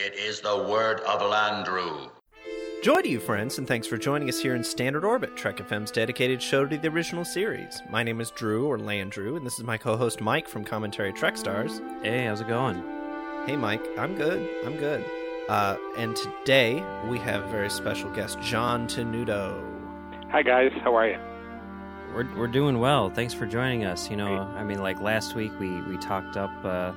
[0.00, 2.08] It is the word of Landru.
[2.84, 5.90] Joy to you, friends, and thanks for joining us here in Standard Orbit, Trek FM's
[5.90, 7.82] dedicated show to the original series.
[7.90, 11.36] My name is Drew, or Landrew, and this is my co-host Mike from Commentary Trek
[11.36, 11.80] Stars.
[12.04, 12.80] Hey, how's it going?
[13.44, 13.84] Hey, Mike.
[13.98, 14.48] I'm good.
[14.64, 15.04] I'm good.
[15.48, 16.74] Uh, and today
[17.08, 19.60] we have a very special guest, John Tenuto.
[20.30, 21.18] Hi guys, how are you?
[22.14, 23.10] We're we're doing well.
[23.10, 24.08] Thanks for joining us.
[24.08, 26.92] You know, I mean, like last week we we talked up uh,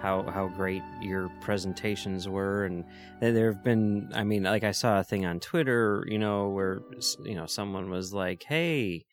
[0.00, 2.84] how how great your presentations were, and
[3.20, 4.10] there have been.
[4.14, 6.80] I mean, like I saw a thing on Twitter, you know, where
[7.24, 9.04] you know someone was like, "Hey."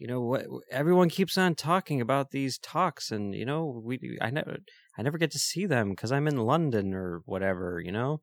[0.00, 0.46] You know what?
[0.70, 4.58] Everyone keeps on talking about these talks, and you know, we I never
[4.96, 8.20] I never get to see them because I'm in London or whatever, you know.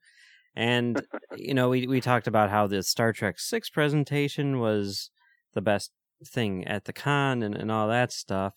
[0.55, 1.02] And
[1.35, 5.09] you know, we we talked about how the Star Trek Six presentation was
[5.53, 5.91] the best
[6.25, 8.53] thing at the con and, and all that stuff.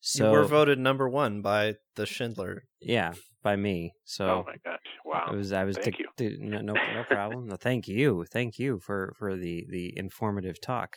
[0.00, 2.62] So you were voted number one by the Schindler.
[2.80, 3.92] Yeah, by me.
[4.04, 5.26] So oh my gosh, wow!
[5.28, 6.36] I was I was thank to, you.
[6.38, 7.46] to- no, no no problem.
[7.48, 10.96] no, thank you, thank you for for the the informative talk.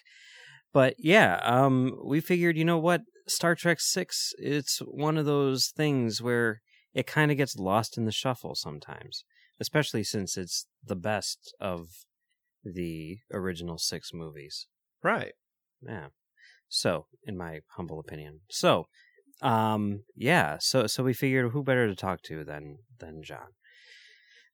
[0.73, 5.67] But yeah, um, we figured, you know what, Star Trek Six, it's one of those
[5.75, 6.61] things where
[6.93, 9.23] it kind of gets lost in the shuffle sometimes,
[9.59, 11.87] especially since it's the best of
[12.63, 14.67] the original six movies.
[15.03, 15.33] Right.
[15.81, 16.07] Yeah.
[16.73, 18.39] So, in my humble opinion.
[18.49, 18.87] So,
[19.41, 20.57] um, yeah.
[20.59, 23.49] So, so we figured who better to talk to than than John.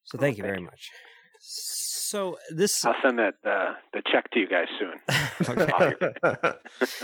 [0.03, 0.65] So, Oh, thank you thank very you.
[0.65, 0.91] much.
[1.39, 4.93] So this I'll send that uh, the check to you guys soon.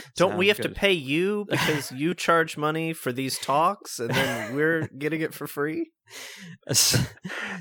[0.16, 4.12] Don't we Sounds have to pay you because you charge money for these talks and
[4.12, 5.92] then we're getting it for free?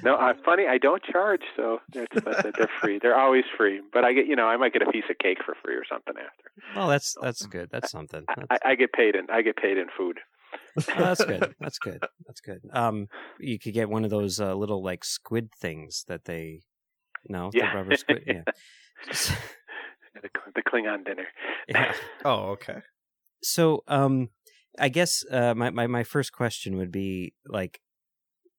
[0.05, 2.99] No, uh, funny, I don't charge, so it's, but they're free.
[3.01, 3.81] They're always free.
[3.93, 5.85] But I get, you know, I might get a piece of cake for free or
[5.89, 6.77] something after.
[6.77, 7.69] well, that's that's good.
[7.71, 8.25] That's something.
[8.51, 10.19] I, I get paid in I get paid in food.
[10.53, 11.55] Oh, that's good.
[11.61, 12.03] That's good.
[12.27, 12.61] That's good.
[12.73, 13.09] Um,
[13.39, 16.63] you could get one of those uh, little like squid things that they.
[17.29, 18.25] No, the rubber squid.
[18.27, 18.43] Yeah.
[20.15, 21.27] The, the Klingon dinner.
[21.67, 21.95] yeah.
[22.25, 22.83] Oh, okay.
[23.43, 24.29] So, um,
[24.79, 27.81] I guess uh, my, my my first question would be like,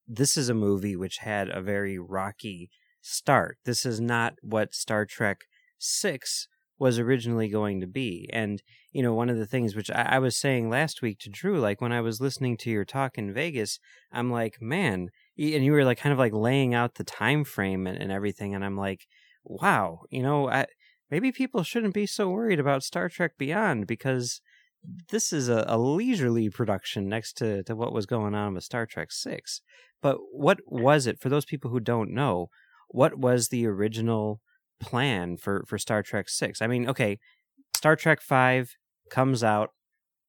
[0.07, 2.71] this is a movie which had a very rocky
[3.01, 3.59] start.
[3.65, 5.41] This is not what Star Trek
[5.77, 6.47] Six
[6.79, 8.61] was originally going to be, and
[8.91, 11.59] you know, one of the things which I, I was saying last week to Drew,
[11.59, 13.79] like when I was listening to your talk in Vegas,
[14.11, 17.87] I'm like, man, and you were like kind of like laying out the time frame
[17.87, 19.05] and, and everything, and I'm like,
[19.43, 20.65] wow, you know, I,
[21.09, 24.41] maybe people shouldn't be so worried about Star Trek Beyond because
[25.09, 28.85] this is a, a leisurely production next to, to what was going on with Star
[28.85, 29.61] Trek Six.
[30.01, 32.49] But what was it for those people who don't know?
[32.89, 34.41] What was the original
[34.79, 36.61] plan for, for Star Trek Six?
[36.61, 37.19] I mean, okay,
[37.75, 38.75] Star Trek Five
[39.09, 39.71] comes out,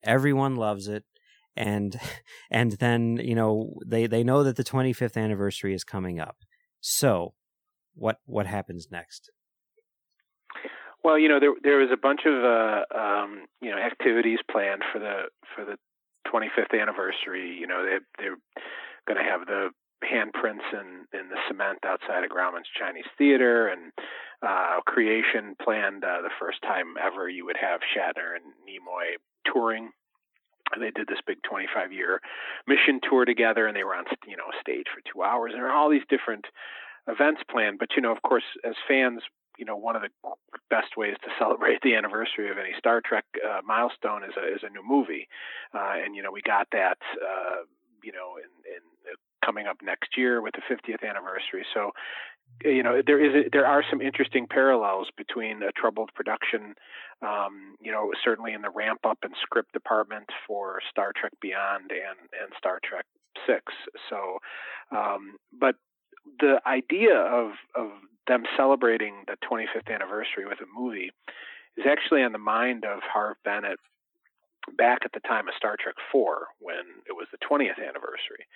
[0.03, 1.05] everyone loves it,
[1.57, 1.99] and
[2.51, 6.37] and then you know they they know that the 25th anniversary is coming up.
[6.81, 7.35] So,
[7.95, 9.31] what what happens next?
[11.03, 14.83] Well, you know, there there was a bunch of uh, um, you know activities planned
[14.93, 15.77] for the for the
[16.27, 17.57] 25th anniversary.
[17.59, 18.39] You know, they they're
[19.07, 19.69] going to have the
[20.05, 23.93] handprints in in the cement outside of Grauman's Chinese Theater, and
[24.43, 29.17] uh, Creation planned uh, the first time ever you would have Shatner and Nimoy
[29.51, 29.91] touring.
[30.79, 32.21] They did this big 25 year
[32.67, 35.91] mission tour together, and they were on you know stage for two hours, and all
[35.91, 36.47] these different
[37.09, 37.79] events planned.
[37.79, 39.23] But you know, of course, as fans,
[39.59, 40.11] you know, one of the
[40.71, 44.63] best ways to celebrate the anniversary of any Star Trek uh, milestone is a is
[44.63, 45.29] a new movie,
[45.75, 47.65] uh, and you know we got that, uh,
[48.03, 48.83] you know, in, in
[49.45, 51.65] coming up next year with the 50th anniversary.
[51.75, 51.91] So,
[52.65, 56.75] you know, there is a, there are some interesting parallels between a troubled production,
[57.23, 61.91] um, you know, certainly in the ramp up and script department for Star Trek Beyond
[61.91, 63.07] and and Star Trek
[63.47, 63.73] Six.
[64.09, 64.39] So,
[64.97, 65.77] um, but
[66.41, 67.91] the idea of of
[68.27, 71.11] them celebrating the 25th anniversary with a movie
[71.77, 73.79] is actually on the mind of Harve Bennett
[74.77, 78.47] back at the time of Star Trek 4 when it was the 20th anniversary.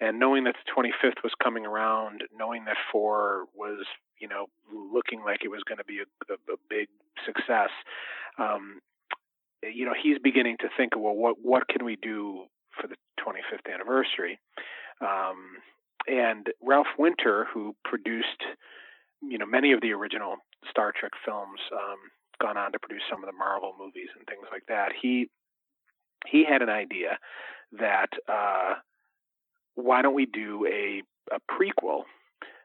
[0.00, 3.84] And knowing that the 25th was coming around, knowing that 4 was,
[4.18, 6.88] you know, looking like it was going to be a, a, a big
[7.26, 7.70] success,
[8.38, 8.80] um,
[9.62, 12.44] you know, he's beginning to think, well, what what can we do
[12.80, 14.38] for the 25th anniversary.
[15.00, 15.58] Um,
[16.06, 18.42] and Ralph Winter, who produced,
[19.22, 20.36] you know, many of the original
[20.68, 21.98] Star Trek films, um,
[22.40, 24.92] gone on to produce some of the Marvel movies and things like that.
[25.00, 25.28] He
[26.26, 27.18] he had an idea
[27.78, 28.74] that uh,
[29.74, 31.02] why don't we do a
[31.34, 32.04] a prequel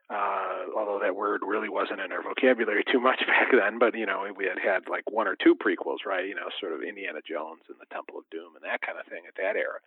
[0.10, 3.80] uh, although that word really wasn't in our vocabulary too much back then.
[3.80, 6.28] But you know, we had had like one or two prequels, right?
[6.28, 9.06] You know, sort of Indiana Jones and the Temple of Doom and that kind of
[9.08, 9.80] thing at that era.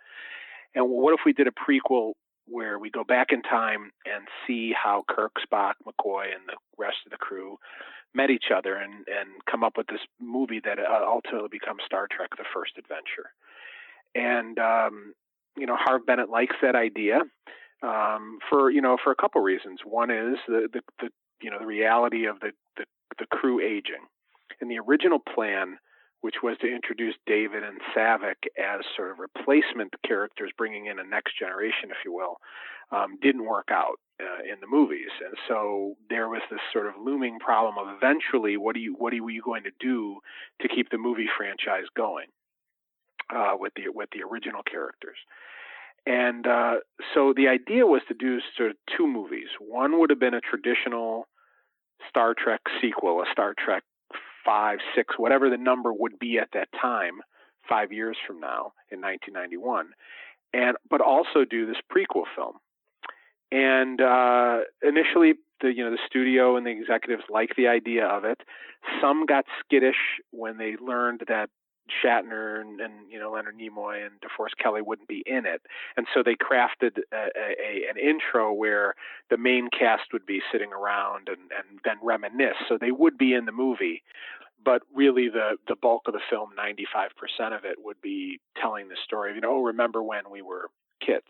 [0.74, 2.12] And what if we did a prequel
[2.46, 6.96] where we go back in time and see how Kirk, Spock, McCoy, and the rest
[7.06, 7.58] of the crew
[8.14, 12.08] met each other and and come up with this movie that uh, ultimately becomes Star
[12.10, 13.30] Trek: The First Adventure.
[14.14, 15.14] And um,
[15.56, 17.20] you know, Harve Bennett likes that idea
[17.82, 19.80] um, for you know for a couple reasons.
[19.84, 21.08] One is the, the, the
[21.42, 22.84] you know the reality of the, the,
[23.18, 24.06] the crew aging.
[24.60, 25.78] And the original plan,
[26.22, 31.04] which was to introduce David and Saavik as sort of replacement characters, bringing in a
[31.04, 32.38] next generation, if you will,
[32.90, 36.94] um, didn't work out uh, in the movies, and so there was this sort of
[37.00, 40.18] looming problem of eventually, what are you what are you going to do
[40.60, 42.26] to keep the movie franchise going
[43.34, 45.18] uh, with the with the original characters?
[46.06, 46.76] And uh,
[47.14, 49.48] so the idea was to do sort of two movies.
[49.60, 51.28] One would have been a traditional
[52.08, 53.82] Star Trek sequel, a Star Trek
[54.44, 57.20] five, six, whatever the number would be at that time,
[57.68, 59.90] five years from now in 1991,
[60.54, 62.54] and but also do this prequel film.
[63.50, 68.24] And uh, initially, the you know the studio and the executives liked the idea of
[68.24, 68.40] it.
[69.00, 71.50] Some got skittish when they learned that
[72.04, 75.62] Shatner and, and, you know Leonard Nimoy and DeForest Kelley wouldn't be in it,
[75.96, 78.94] and so they crafted a, a, an intro where
[79.30, 82.56] the main cast would be sitting around and, and then reminisce.
[82.68, 84.02] So they would be in the movie,
[84.64, 88.96] but really the the bulk of the film, 95% of it, would be telling the
[89.04, 89.34] story.
[89.34, 90.70] You know, oh, remember when we were
[91.04, 91.26] kids.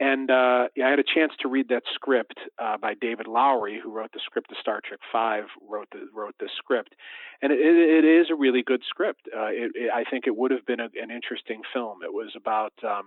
[0.00, 3.78] And uh, yeah, I had a chance to read that script uh, by David Loughery,
[3.80, 5.44] who wrote the script of Star Trek Five.
[5.68, 6.94] wrote the wrote the script,
[7.40, 9.28] and it, it is a really good script.
[9.34, 11.98] Uh, it, it, I think it would have been a, an interesting film.
[12.02, 13.04] It was about, um,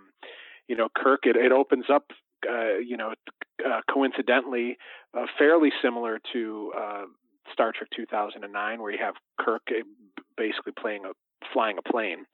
[0.68, 1.22] you know, Kirk.
[1.24, 2.06] It, it opens up,
[2.50, 3.14] uh, you know,
[3.66, 4.78] uh, coincidentally,
[5.14, 6.72] uh, fairly similar to
[7.52, 9.64] Star Trek 2009, where you have Kirk
[10.38, 11.12] basically playing a
[11.52, 12.26] flying a plane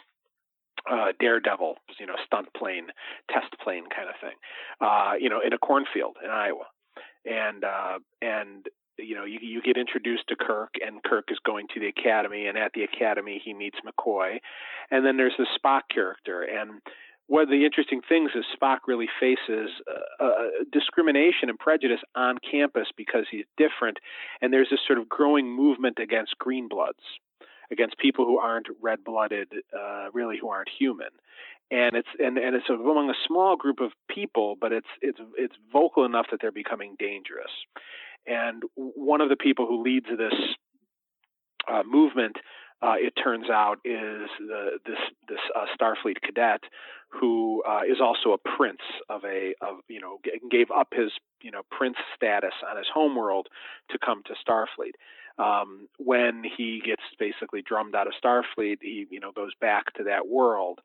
[0.90, 2.88] uh, daredevil, you know, stunt plane,
[3.30, 4.38] test plane kind of thing,
[4.80, 6.66] uh, you know, in a cornfield in Iowa,
[7.26, 8.68] and uh, and
[8.98, 12.48] you know, you, you get introduced to Kirk, and Kirk is going to the academy,
[12.48, 14.40] and at the academy he meets McCoy,
[14.92, 16.82] and then there's the Spock character, and
[17.28, 22.38] one of the interesting things is Spock really faces uh, uh, discrimination and prejudice on
[22.40, 24.00] campus because he's different,
[24.42, 27.06] and there's this sort of growing movement against greenbloods
[27.72, 31.08] against people who aren't red-blooded, uh, really who aren't human.
[31.72, 35.56] And it's and, and it's among a small group of people, but it's it's it's
[35.72, 37.52] vocal enough that they're becoming dangerous.
[38.28, 40.34] And one of the people who leads this
[41.72, 42.36] uh, movement,
[42.82, 46.62] uh, it turns out, is the, this this uh, Starfleet cadet
[47.08, 50.20] who uh, is also a prince of a of you know
[50.50, 53.48] gave up his you know prince status on his homeworld
[53.90, 54.94] to come to Starfleet
[55.38, 60.04] um, when he gets basically drummed out of Starfleet, he you know goes back to
[60.04, 60.80] that world,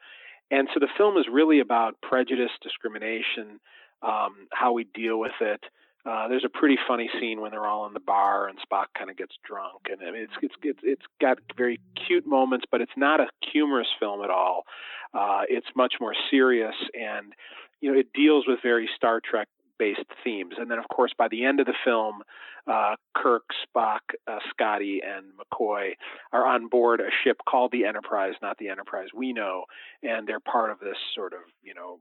[0.50, 3.60] and so the film is really about prejudice, discrimination,
[4.02, 5.64] um, how we deal with it.
[6.06, 9.10] Uh, there's a pretty funny scene when they're all in the bar and Spock kind
[9.10, 12.80] of gets drunk, and I mean, it's it's it's it's got very cute moments, but
[12.80, 14.64] it's not a humorous film at all.
[15.12, 17.32] Uh, it's much more serious, and
[17.80, 20.54] you know it deals with very Star Trek based themes.
[20.58, 22.22] And then, of course, by the end of the film,
[22.66, 25.92] uh, Kirk, Spock, uh, Scotty, and McCoy
[26.32, 29.64] are on board a ship called the Enterprise, not the Enterprise we know,
[30.02, 32.00] and they're part of this sort of, you know,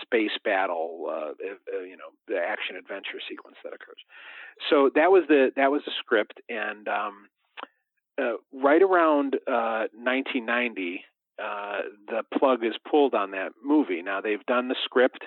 [0.00, 1.32] space battle, uh,
[1.74, 3.98] uh, you know, the action adventure sequence that occurs.
[4.70, 7.28] So that was the that was the script, and um,
[8.20, 11.04] uh, right around 1990.
[11.42, 14.02] Uh, the plug is pulled on that movie.
[14.02, 15.24] Now they've done the script,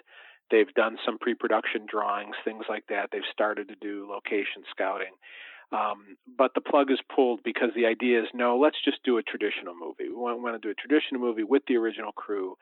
[0.52, 3.10] They've done some pre-production drawings, things like that.
[3.12, 5.14] They've started to do location scouting.
[5.72, 9.24] Um, but the plug is pulled because the idea is no, let's just do a
[9.24, 10.10] traditional movie.
[10.10, 12.56] We want, want to do a traditional movie with the original crew,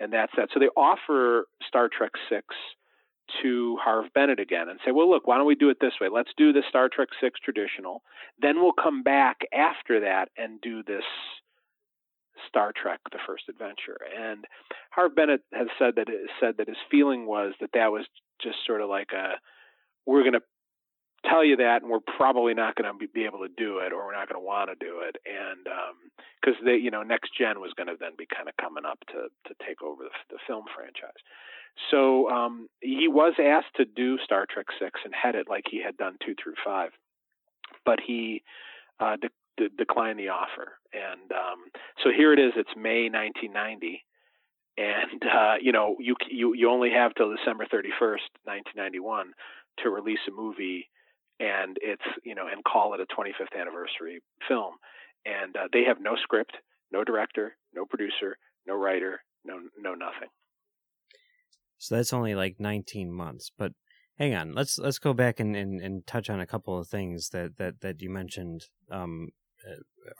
[0.00, 0.48] and that's that.
[0.54, 2.46] So they offer Star Trek Six
[3.42, 6.08] to Harve Bennett again and say, well, look, why don't we do it this way?
[6.10, 8.02] Let's do the Star Trek Six traditional.
[8.40, 11.04] Then we'll come back after that and do this
[12.46, 13.98] Star Trek: The First Adventure.
[14.16, 14.44] And
[14.90, 16.08] Harve Bennett has said that
[16.40, 18.06] said that his feeling was that that was
[18.42, 19.34] just sort of like a
[20.06, 20.42] we're going to
[21.26, 24.06] tell you that, and we're probably not going to be able to do it, or
[24.06, 25.66] we're not going to want to do it, and
[26.40, 28.84] because um, they, you know, next gen was going to then be kind of coming
[28.84, 31.20] up to to take over the, the film franchise.
[31.90, 35.82] So um, he was asked to do Star Trek Six and head it like he
[35.82, 36.90] had done two through five,
[37.84, 38.42] but he
[39.00, 40.78] uh, de- de- declined the offer.
[40.92, 41.70] And um,
[42.02, 42.52] so here it is.
[42.56, 44.04] It's May 1990,
[44.76, 49.32] and uh, you know you you you only have till December 31st, 1991,
[49.82, 50.88] to release a movie,
[51.40, 54.74] and it's you know and call it a 25th anniversary film.
[55.26, 56.52] And uh, they have no script,
[56.92, 60.28] no director, no producer, no writer, no no nothing.
[61.78, 63.50] So that's only like 19 months.
[63.56, 63.72] But
[64.18, 67.30] hang on, let's let's go back and, and, and touch on a couple of things
[67.30, 69.28] that that that you mentioned um,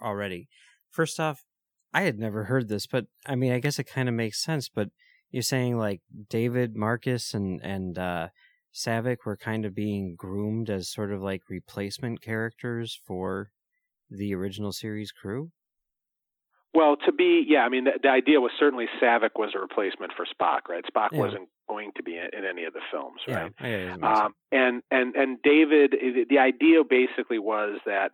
[0.01, 0.49] already.
[0.91, 1.45] First off,
[1.93, 4.69] I had never heard this, but I mean, I guess it kind of makes sense.
[4.69, 4.91] But
[5.31, 8.29] you're saying like David, Marcus, and and uh,
[8.75, 13.51] Saavik were kind of being groomed as sort of like replacement characters for
[14.11, 15.51] the original series crew.
[16.75, 20.13] Well, to be, yeah, I mean, the, the idea was certainly Saavik was a replacement
[20.15, 20.85] for Spock, right?
[20.85, 21.19] Spock yeah.
[21.19, 23.53] wasn't going to be in, in, any of the films, right?
[23.61, 25.95] Yeah, yeah um, and and and David,
[26.29, 28.13] the idea basically was that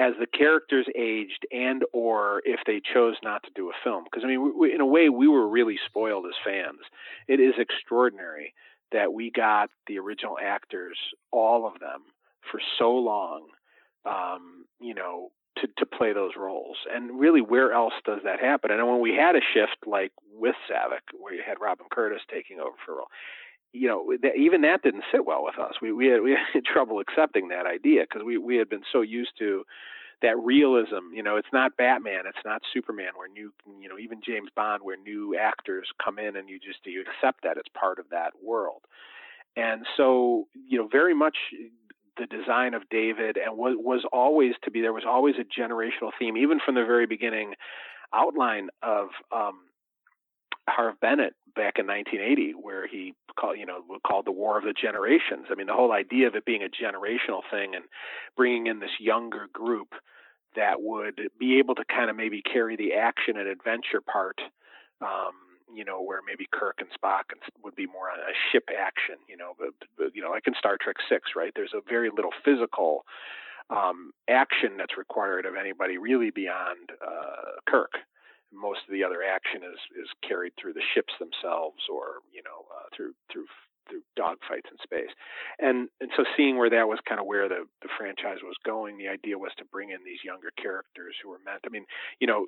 [0.00, 4.24] as the characters aged and or if they chose not to do a film because
[4.24, 6.80] i mean we, in a way we were really spoiled as fans
[7.28, 8.54] it is extraordinary
[8.92, 10.96] that we got the original actors
[11.30, 12.00] all of them
[12.50, 13.42] for so long
[14.06, 15.30] um, you know
[15.60, 16.76] to, to play those roles.
[16.92, 18.70] And really, where else does that happen?
[18.70, 22.60] And when we had a shift like with Saavik, where you had Robin Curtis taking
[22.60, 23.10] over for a role,
[23.72, 25.74] you know, that, even that didn't sit well with us.
[25.80, 29.00] We we had we had trouble accepting that idea because we we had been so
[29.00, 29.64] used to
[30.22, 31.12] that realism.
[31.14, 34.82] You know, it's not Batman, it's not Superman, where new, you know, even James Bond,
[34.82, 38.32] where new actors come in and you just you accept that it's part of that
[38.42, 38.82] world.
[39.56, 41.36] And so, you know, very much
[42.16, 46.10] the design of David and was, was always to be there was always a generational
[46.18, 47.54] theme, even from the very beginning
[48.14, 49.60] outline of um,
[50.70, 54.72] Harve Bennett back in 1980, where he called, you know, called the War of the
[54.72, 55.46] Generations.
[55.50, 57.84] I mean, the whole idea of it being a generational thing and
[58.36, 59.94] bringing in this younger group
[60.56, 64.40] that would be able to kind of maybe carry the action and adventure part
[65.00, 65.32] um,
[65.74, 69.36] you know, where maybe Kirk and Spock would be more on a ship action, you
[69.36, 71.52] know, but, but you know, like in Star Trek Six, right?
[71.54, 73.04] There's a very little physical
[73.70, 77.92] um, action that's required of anybody really beyond uh, Kirk.
[78.52, 82.66] Most of the other action is is carried through the ships themselves, or you know,
[82.70, 83.46] uh, through through
[83.90, 85.10] through dogfights in space.
[85.58, 88.96] And and so seeing where that was kind of where the, the franchise was going,
[88.96, 91.62] the idea was to bring in these younger characters who were meant.
[91.66, 91.84] I mean,
[92.20, 92.46] you know,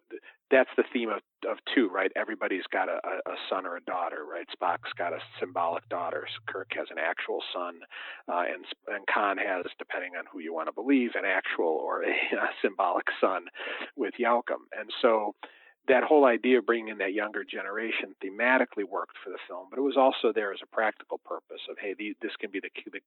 [0.51, 2.13] that's the theme of, of two, right?
[2.17, 4.47] Everybody's got a, a son or a daughter, right?
[4.55, 6.27] Spock's got a symbolic daughter.
[6.47, 7.81] Kirk has an actual son,
[8.29, 12.03] uh, and and Khan has, depending on who you want to believe, an actual or
[12.03, 13.47] a, a symbolic son
[13.97, 14.69] with Joachim.
[14.79, 15.35] And so
[15.89, 19.79] that whole idea of bringing in that younger generation thematically worked for the film, but
[19.79, 22.71] it was also there as a practical purpose of hey, the, this can be the,
[22.93, 23.01] the,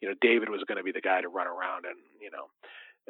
[0.00, 2.46] you know, David was going to be the guy to run around and you know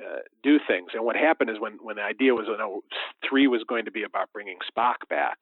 [0.01, 0.91] uh, do things.
[0.95, 2.83] And what happened is when when the idea was, know,
[3.29, 5.39] three was going to be about bringing Spock back,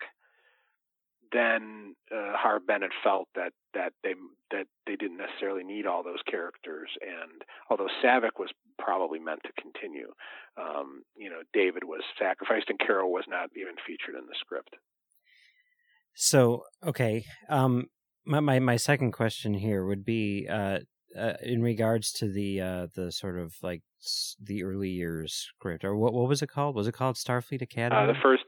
[1.33, 4.15] then uh, Harve Bennett felt that that they
[4.51, 9.63] that they didn't necessarily need all those characters, and although Saavik was probably meant to
[9.63, 10.13] continue,
[10.57, 14.77] um, you know, David was sacrificed, and Carol was not even featured in the script.
[16.15, 17.87] So okay, um,
[18.25, 20.81] my my, my second question here would be uh,
[21.17, 23.83] uh, in regards to the uh, the sort of like
[24.43, 26.75] the early years script, or what what was it called?
[26.75, 28.01] Was it called Starfleet Academy?
[28.01, 28.45] Uh, the first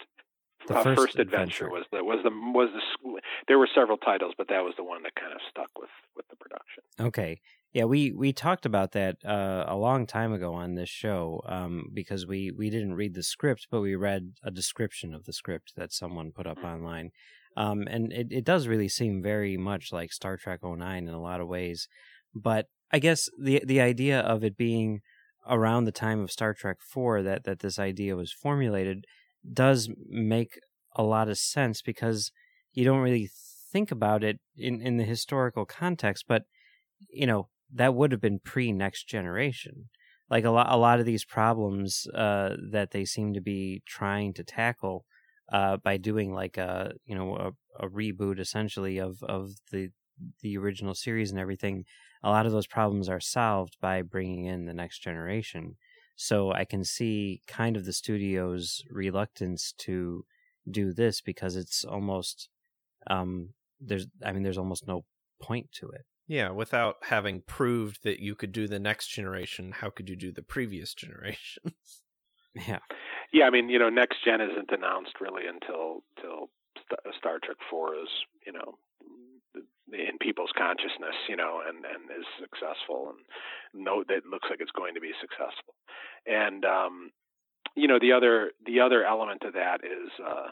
[0.71, 3.97] the uh, first, first adventure, adventure, was the was the was the there were several
[3.99, 6.83] titles, but that was the one that kind of stuck with with the production.
[7.01, 7.41] Okay,
[7.73, 11.91] yeah, we we talked about that uh, a long time ago on this show um,
[11.93, 15.73] because we we didn't read the script, but we read a description of the script
[15.77, 16.67] that someone put up mm-hmm.
[16.67, 17.11] online,
[17.57, 21.21] um, and it it does really seem very much like Star Trek 09 in a
[21.21, 21.89] lot of ways,
[22.35, 25.01] but I guess the the idea of it being
[25.49, 29.05] around the time of Star Trek 4 that that this idea was formulated
[29.53, 30.61] does make
[30.97, 32.33] a lot of sense because
[32.73, 33.29] you don't really
[33.73, 36.45] think about it in, in the historical context, but
[37.09, 39.89] you know, that would have been pre next generation.
[40.29, 44.33] Like a lot a lot of these problems uh, that they seem to be trying
[44.35, 45.05] to tackle
[45.53, 49.91] uh, by doing like a you know a, a reboot essentially of, of the
[50.43, 51.85] the original series and everything,
[52.23, 55.77] a lot of those problems are solved by bringing in the next generation.
[56.17, 60.25] So I can see kind of the studio's reluctance to
[60.71, 62.49] do this because it's almost
[63.09, 63.51] um
[63.81, 65.05] there's I mean there's almost no
[65.41, 66.03] point to it.
[66.27, 70.31] Yeah, without having proved that you could do the next generation, how could you do
[70.31, 72.03] the previous generations?
[72.55, 72.79] Yeah.
[73.33, 76.51] Yeah, I mean, you know, next gen isn't announced really until till
[77.19, 78.09] Star Trek Four is,
[78.47, 78.79] you know,
[79.93, 84.71] in people's consciousness, you know, and and is successful and know that looks like it's
[84.73, 85.75] going to be successful.
[86.27, 87.11] And um,
[87.75, 90.49] you know, the other the other element of that is uh,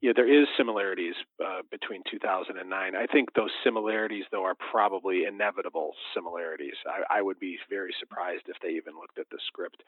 [0.00, 1.14] yeah, there is similarities
[1.44, 2.54] uh, between 2009.
[2.94, 6.74] I think those similarities, though, are probably inevitable similarities.
[6.86, 9.82] I, I, would be very surprised if they even looked at the script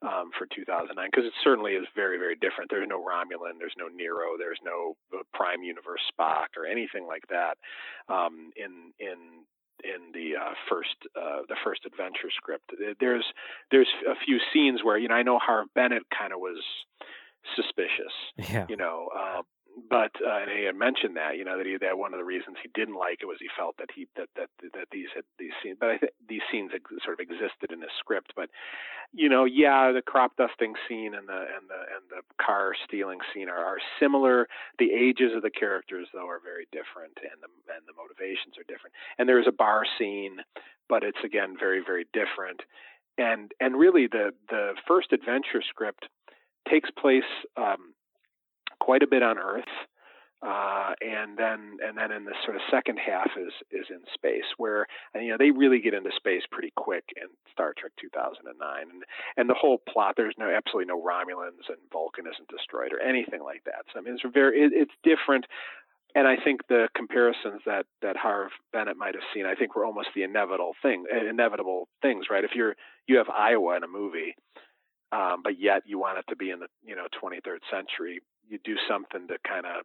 [0.00, 2.70] um, for 2009 because it certainly is very, very different.
[2.70, 7.26] There's no Romulan, there's no Nero, there's no uh, Prime Universe Spock or anything like
[7.28, 7.58] that
[8.08, 9.44] um, in in
[9.84, 12.72] in the uh, first uh, the first adventure script.
[12.98, 13.24] There's
[13.70, 16.62] there's a few scenes where you know I know Harve Bennett kind of was
[17.56, 18.12] suspicious.
[18.36, 18.66] Yeah.
[18.68, 19.42] You know, uh,
[19.88, 22.24] but uh, and he had mentioned that you know that he that one of the
[22.24, 25.24] reasons he didn't like it was he felt that he that that that these had
[25.38, 26.72] these scenes but I think these scenes
[27.04, 28.50] sort of existed in his script but
[29.12, 33.18] you know yeah the crop dusting scene and the and the and the car stealing
[33.32, 37.50] scene are, are similar the ages of the characters though are very different and the
[37.72, 40.38] and the motivations are different and there is a bar scene
[40.88, 42.62] but it's again very very different
[43.18, 46.06] and and really the the first adventure script
[46.68, 47.22] takes place
[47.56, 47.94] um,
[48.80, 49.64] quite a bit on Earth,
[50.42, 54.48] uh, and then and then in the sort of second half is is in space,
[54.56, 58.56] where and, you know they really get into space pretty quick in Star Trek 2009,
[58.80, 59.04] and
[59.36, 63.42] and the whole plot there's no absolutely no Romulans and Vulcan isn't destroyed or anything
[63.42, 63.84] like that.
[63.92, 65.44] So I mean it's very it, it's different.
[66.12, 69.84] And I think the comparisons that that Harve Bennett might have seen, I think, were
[69.84, 72.44] almost the inevitable thing, inevitable things, right?
[72.44, 72.74] If you're
[73.06, 74.34] you have Iowa in a movie,
[75.12, 78.20] um, but yet you want it to be in the you know 23rd century.
[78.48, 79.84] You do something to kind of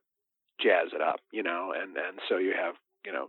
[0.62, 3.28] jazz it up, you know, and and so you have you know.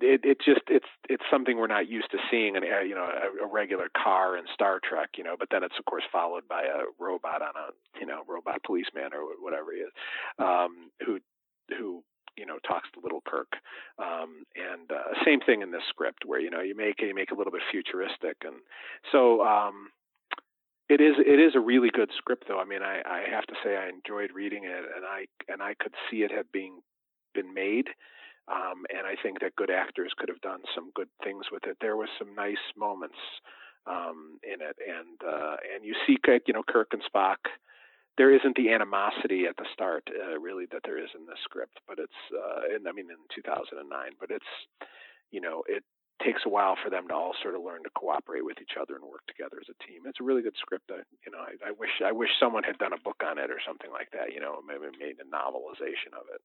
[0.00, 3.44] It, it just it's it's something we're not used to seeing in you know a,
[3.44, 6.62] a regular car in Star Trek you know but then it's of course followed by
[6.62, 9.90] a robot on a you know robot policeman or whatever he is
[10.38, 11.18] um, who
[11.76, 12.04] who
[12.38, 13.52] you know talks to little Kirk.
[13.98, 17.32] Um, and uh, same thing in this script where you know you make you make
[17.32, 18.56] a little bit futuristic, and
[19.10, 19.90] so um,
[20.88, 22.60] it is it is a really good script though.
[22.60, 25.74] I mean, I, I have to say I enjoyed reading it, and I and I
[25.74, 26.80] could see it had been
[27.34, 27.88] been made.
[28.48, 31.76] Um, and I think that good actors could have done some good things with it.
[31.82, 33.20] There was some nice moments
[33.86, 37.36] um, in it, and uh, and you see, you know, Kirk and Spock.
[38.16, 41.78] There isn't the animosity at the start, uh, really, that there is in the script.
[41.86, 43.78] But it's, uh, in, I mean, in 2009.
[44.18, 44.52] But it's,
[45.30, 45.84] you know, it
[46.24, 48.94] takes a while for them to all sort of learn to cooperate with each other
[48.94, 50.02] and work together as a team.
[50.06, 50.90] It's a really good script.
[50.90, 53.50] I, you know, I, I wish I wish someone had done a book on it
[53.50, 54.32] or something like that.
[54.32, 56.40] You know, maybe made a novelization of it.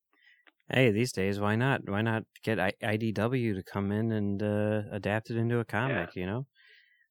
[0.70, 1.82] Hey, these days, why not?
[1.90, 6.12] Why not get IDW to come in and uh, adapt it into a comic?
[6.16, 6.22] Yeah.
[6.22, 6.46] You know.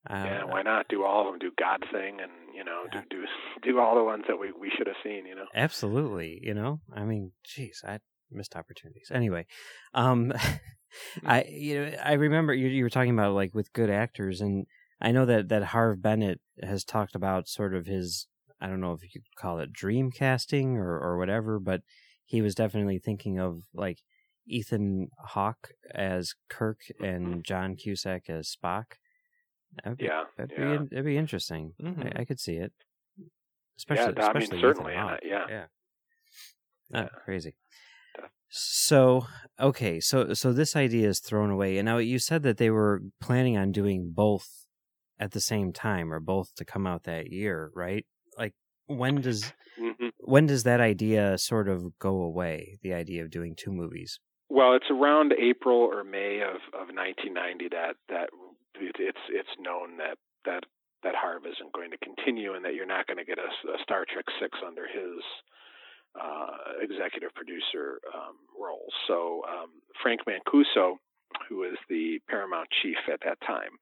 [0.08, 1.38] Uh, yeah, why not do all of them?
[1.38, 3.24] Do God Thing and you know do do
[3.62, 5.26] do all the ones that we we should have seen.
[5.26, 5.46] You know.
[5.54, 6.40] Absolutely.
[6.42, 8.00] You know, I mean, geez, I
[8.34, 9.10] missed opportunities.
[9.12, 9.46] Anyway,
[9.94, 10.32] um,
[11.24, 14.66] I you know I remember you you were talking about like with good actors, and
[15.00, 18.26] I know that that Harve Bennett has talked about sort of his
[18.60, 21.82] I don't know if you could call it dream casting or or whatever, but
[22.24, 23.98] he was definitely thinking of like
[24.46, 28.84] Ethan Hawke as Kirk and John Cusack as Spock.
[29.82, 30.76] That'd be, yeah, that'd yeah.
[30.78, 31.72] be that'd be interesting.
[31.82, 32.02] Mm-hmm.
[32.02, 32.72] I, I, could see it,
[33.78, 34.14] especially.
[34.16, 35.64] Yeah, I mean, certainly, uh, yeah, yeah.
[36.90, 37.08] yeah.
[37.24, 37.54] Crazy.
[38.54, 39.26] So
[39.58, 43.00] okay, so so this idea is thrown away, and now you said that they were
[43.18, 44.66] planning on doing both
[45.18, 48.04] at the same time, or both to come out that year, right?
[48.36, 48.52] Like
[48.88, 50.08] when does mm-hmm.
[50.18, 52.78] when does that idea sort of go away?
[52.82, 54.20] The idea of doing two movies.
[54.50, 58.28] Well, it's around April or May of, of 1990 that that
[58.78, 60.64] it's it's known that that
[61.02, 63.82] that Harve isn't going to continue, and that you're not going to get a, a
[63.82, 65.24] Star Trek six under his
[66.20, 68.92] uh, executive producer um, roles.
[69.06, 69.70] So um,
[70.02, 70.96] Frank Mancuso,
[71.48, 73.78] who was the Paramount chief at that time,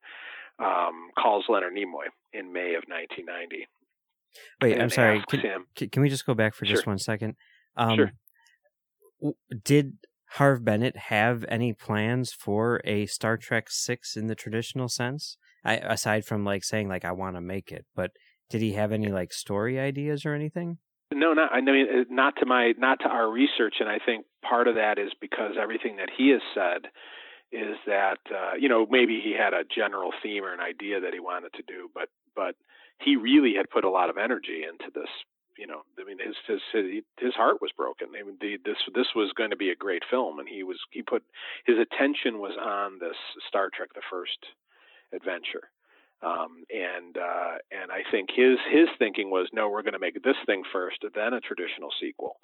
[0.59, 3.67] um, calls Leonard Nimoy in May of 1990.
[4.61, 5.21] Wait, I'm sorry.
[5.29, 6.75] Can, him, can, we just go back for sure.
[6.75, 7.35] just one second?
[7.75, 9.33] Um, sure.
[9.63, 9.97] Did
[10.31, 15.37] Harve Bennett have any plans for a Star Trek Six in the traditional sense?
[15.65, 18.11] I, aside from like saying like I want to make it, but
[18.49, 20.77] did he have any like story ideas or anything?
[21.11, 24.25] No, not I mean uh, not to my not to our research, and I think
[24.41, 26.89] part of that is because everything that he has said
[27.51, 31.13] is that uh, you know maybe he had a general theme or an idea that
[31.13, 32.55] he wanted to do, but but
[32.99, 35.09] he really had put a lot of energy into this
[35.57, 38.07] you know, I mean, his his his heart was broken.
[38.17, 40.79] I mean, the, this this was going to be a great film, and he was
[40.91, 41.23] he put
[41.65, 44.39] his attention was on this Star Trek: The First
[45.13, 45.69] Adventure,
[46.23, 50.21] um, and uh, and I think his his thinking was, no, we're going to make
[50.21, 52.37] this thing first, then a traditional sequel,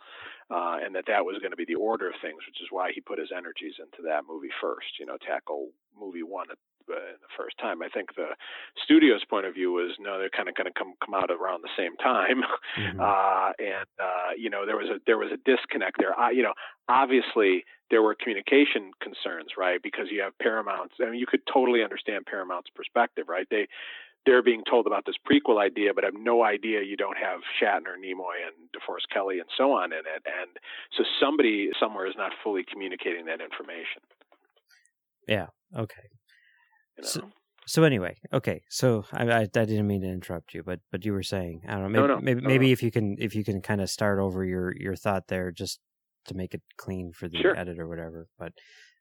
[0.50, 2.92] uh, and that that was going to be the order of things, which is why
[2.94, 5.00] he put his energies into that movie first.
[5.00, 6.58] You know, tackle movie one at
[6.90, 7.82] uh, the first time.
[7.82, 8.36] I think the
[8.84, 11.64] studio's point of view was no, they're kind of going to come come out around
[11.64, 12.42] the same time,
[12.78, 13.00] mm-hmm.
[13.04, 16.18] uh, and uh, you know there was a there was a disconnect there.
[16.18, 16.54] I, you know,
[16.88, 19.82] obviously there were communication concerns, right?
[19.82, 20.96] Because you have Paramount's.
[21.02, 23.48] I mean, you could totally understand Paramount's perspective, right?
[23.50, 23.68] They
[24.28, 27.96] they're being told about this prequel idea, but have no idea you don't have Shatner,
[27.96, 30.22] Nimoy, and DeForest Kelley, and so on in it.
[30.26, 30.60] And
[30.96, 34.02] so somebody somewhere is not fully communicating that information.
[35.28, 35.48] Yeah.
[35.76, 36.10] Okay.
[36.98, 37.10] You know?
[37.10, 37.32] So,
[37.68, 38.62] so anyway, okay.
[38.70, 41.74] So I, I, I didn't mean to interrupt you, but but you were saying I
[41.74, 43.82] don't know maybe no, no, maybe, no, maybe if you can if you can kind
[43.82, 45.80] of start over your your thought there just
[46.28, 47.58] to make it clean for the sure.
[47.58, 48.28] edit or whatever.
[48.40, 48.54] But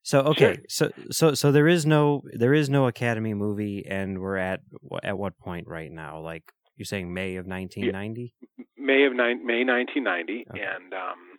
[0.02, 0.90] so okay, sure.
[0.90, 4.60] so so so there is no there is no Academy movie, and we're at
[5.04, 6.20] at what point right now?
[6.20, 6.42] Like
[6.76, 8.34] you're saying May of 1990?
[8.40, 8.64] Yeah.
[8.76, 10.60] May of ni- May 1990, okay.
[10.60, 11.38] and um,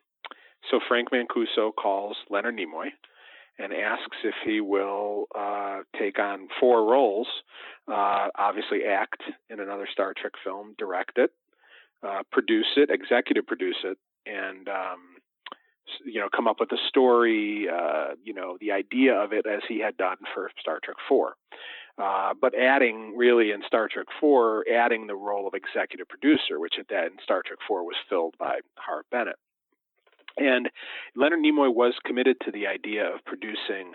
[0.70, 2.89] so Frank Mancuso calls Leonard Nimoy
[3.60, 7.28] and asks if he will uh, take on four roles.
[7.88, 11.32] Uh, obviously, act in another Star Trek film, direct it,
[12.04, 15.00] uh, produce it, executive produce it, and um,
[16.06, 17.67] you know come up with a story.
[17.70, 21.36] Uh, you know the idea of it as he had done for Star Trek Four.
[21.98, 26.76] Uh, but adding really in Star Trek 4, adding the role of executive producer, which
[26.80, 29.38] at that in Star Trek 4 was filled by Harve Bennett.
[30.38, 30.69] And
[31.15, 33.93] Leonard Nimoy was committed to the idea of producing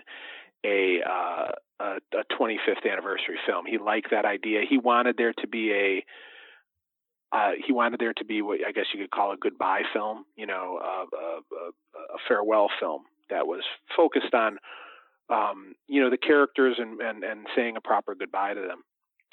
[0.65, 3.65] a, uh, a, a 25th anniversary film.
[3.65, 4.61] He liked that idea.
[4.67, 6.05] He wanted there to be a
[7.33, 10.23] uh, he wanted there to be what I guess you could call a goodbye film,
[10.35, 11.39] you know, a, a,
[11.97, 13.63] a farewell film that was
[13.97, 14.59] focused on,
[15.29, 18.83] um, you know, the characters and, and, and saying a proper goodbye to them.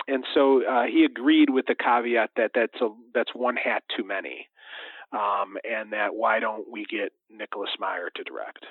[0.09, 4.05] And so uh, he agreed with the caveat that that's a that's one hat too
[4.05, 4.49] many
[5.13, 8.65] um, and that why don't we get Nicholas Meyer to direct?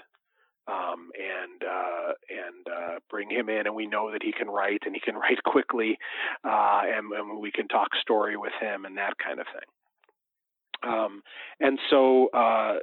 [0.67, 4.83] Um, and uh, and uh, bring him in, and we know that he can write,
[4.85, 5.97] and he can write quickly,
[6.43, 10.91] uh, and, and, we can talk story with him, and that kind of thing.
[10.91, 11.23] Um,
[11.59, 12.75] and so uh,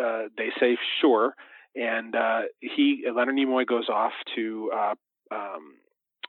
[0.00, 1.34] uh, they say sure,
[1.74, 4.70] and uh, he Leonard Nimoy goes off to
[5.32, 5.74] um,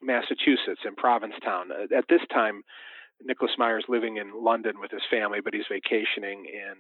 [0.02, 1.70] Massachusetts in Provincetown.
[1.96, 2.64] At this time,
[3.26, 6.76] Nicholas Meyer's living in London with his family, but he's vacationing in,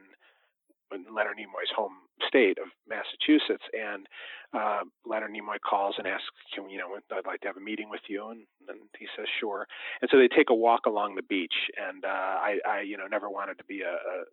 [1.12, 1.93] Leonard Nimoy's home
[2.27, 3.63] state of Massachusetts.
[3.73, 4.06] And
[4.53, 7.89] uh, Leonard Nimoy calls and asks, "Can you know, I'd like to have a meeting
[7.89, 9.65] with you." And, and he says, "Sure."
[10.01, 11.56] And so they take a walk along the beach.
[11.82, 14.23] And uh, I, I, you know, never wanted to be a, a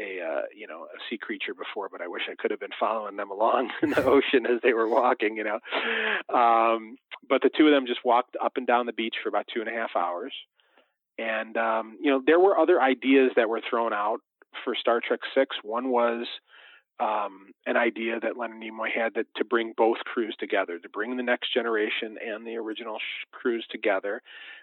[0.00, 2.76] a uh, you know a sea creature before, but I wish I could have been
[2.78, 5.36] following them along in the ocean as they were walking.
[5.36, 5.60] You know,
[6.34, 6.96] um,
[7.28, 9.60] but the two of them just walked up and down the beach for about two
[9.60, 10.32] and a half hours.
[11.22, 14.20] And um, you know, there were other ideas that were thrown out
[14.64, 15.56] for Star Trek Six.
[15.62, 16.26] One was
[17.00, 21.16] um, an idea that Leonard Nimoy had that to bring both crews together, to bring
[21.16, 24.20] the next generation and the original sh- crews together.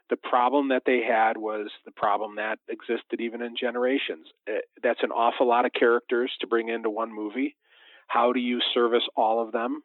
[0.10, 4.28] The problem that they had was the problem that existed even in Generations.
[4.48, 7.56] It, uh, that's an awful lot of characters to bring into one movie.
[8.08, 9.84] How do you service all of them?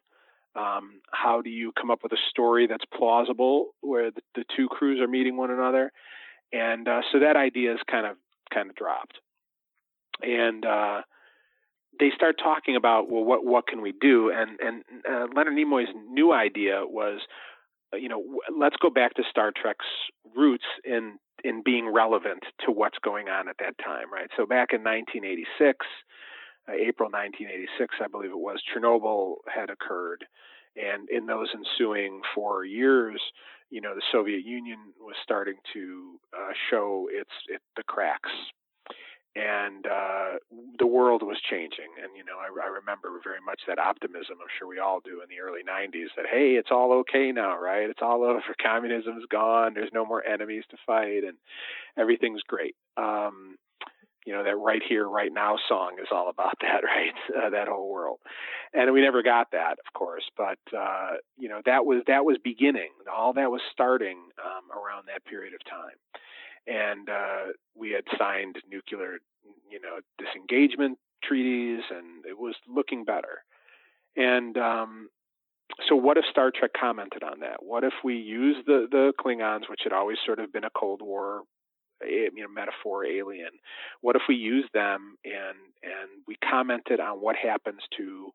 [0.56, 4.68] Um, how do you come up with a story that's plausible where the, the two
[4.68, 5.92] crews are meeting one another?
[6.52, 8.16] And uh, so that idea is kind of
[8.52, 9.18] kind of dropped.
[10.22, 11.02] And uh,
[11.98, 14.30] they start talking about well, what what can we do?
[14.30, 17.20] And and uh, Leonard Nimoy's new idea was,
[17.92, 18.22] uh, you know,
[18.56, 19.86] let's go back to Star Trek's
[20.36, 24.30] roots in in being relevant to what's going on at that time, right?
[24.36, 25.86] So back in 1986.
[26.66, 30.24] Uh, April 1986, I believe it was, Chernobyl had occurred.
[30.76, 33.20] And in those ensuing four years,
[33.70, 38.30] you know, the Soviet Union was starting to uh, show its it, the cracks,
[39.36, 40.38] and uh,
[40.78, 41.90] the world was changing.
[42.02, 44.36] And you know, I, I remember very much that optimism.
[44.40, 47.58] I'm sure we all do in the early '90s that hey, it's all okay now,
[47.60, 47.90] right?
[47.90, 48.42] It's all over.
[48.64, 49.74] Communism's gone.
[49.74, 51.36] There's no more enemies to fight, and
[51.96, 52.76] everything's great.
[52.96, 53.56] Um,
[54.24, 57.14] you know that right here right now song is all about that right?
[57.36, 58.18] Uh, that whole world.
[58.72, 62.36] And we never got that of course but uh, you know that was that was
[62.42, 62.90] beginning.
[63.14, 65.98] All that was starting um, around that period of time.
[66.66, 69.18] And uh, we had signed nuclear
[69.70, 73.44] you know disengagement treaties and it was looking better.
[74.16, 75.08] And um,
[75.88, 77.62] so what if Star Trek commented on that?
[77.62, 81.02] What if we use the the Klingons, which had always sort of been a Cold
[81.02, 81.42] War
[82.06, 83.50] you know metaphor alien.
[84.00, 88.32] What if we use them and and we commented on what happens to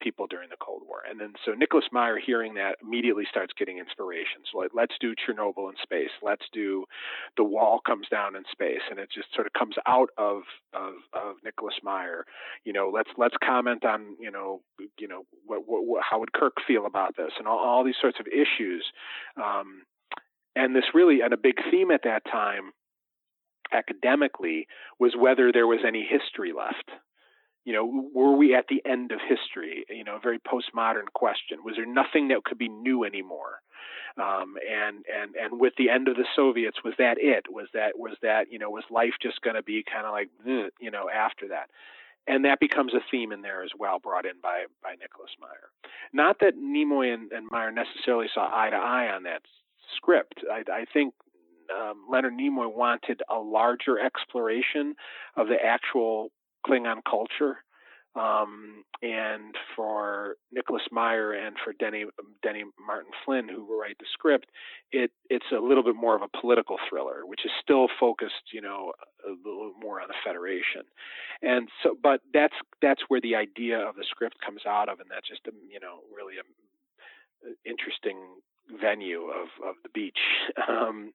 [0.00, 1.02] people during the Cold War.
[1.08, 4.42] And then so Nicholas Meyer, hearing that, immediately starts getting inspiration.
[4.50, 6.10] So let, let's do Chernobyl in space.
[6.22, 6.84] Let's do
[7.36, 10.94] The Wall comes down in space, and it just sort of comes out of of,
[11.12, 12.24] of Nicholas Meyer.
[12.64, 14.60] You know, let's let's comment on you know
[14.98, 18.18] you know what, what, how would Kirk feel about this, and all, all these sorts
[18.20, 18.84] of issues.
[19.36, 19.82] Um,
[20.56, 22.72] and this really, and a big theme at that time
[23.72, 24.66] academically
[24.98, 26.90] was whether there was any history left
[27.68, 29.84] you know, were we at the end of history?
[29.90, 31.58] You know, a very postmodern question.
[31.62, 33.60] Was there nothing that could be new anymore?
[34.16, 37.44] Um, and and and with the end of the Soviets, was that it?
[37.50, 40.30] Was that was that you know was life just going to be kind of like
[40.46, 41.68] you know after that?
[42.26, 45.68] And that becomes a theme in there as well, brought in by by Nicholas Meyer.
[46.10, 49.42] Not that Nimoy and, and Meyer necessarily saw eye to eye on that
[49.94, 50.40] script.
[50.50, 51.12] I, I think
[51.74, 54.94] um, Leonard Nimoy wanted a larger exploration
[55.36, 56.30] of the actual
[56.66, 57.58] Klingon culture.
[58.16, 62.06] Um, and for Nicholas Meyer and for Denny
[62.42, 64.46] Denny Martin Flinn, who write the script,
[64.90, 68.60] it it's a little bit more of a political thriller, which is still focused, you
[68.60, 68.92] know,
[69.24, 70.82] a little more on the Federation.
[71.42, 75.08] And so, but that's that's where the idea of the script comes out of, and
[75.08, 76.44] that's just a, you know really a
[77.64, 78.18] interesting
[78.80, 80.18] venue of, of the beach,
[80.68, 81.12] um,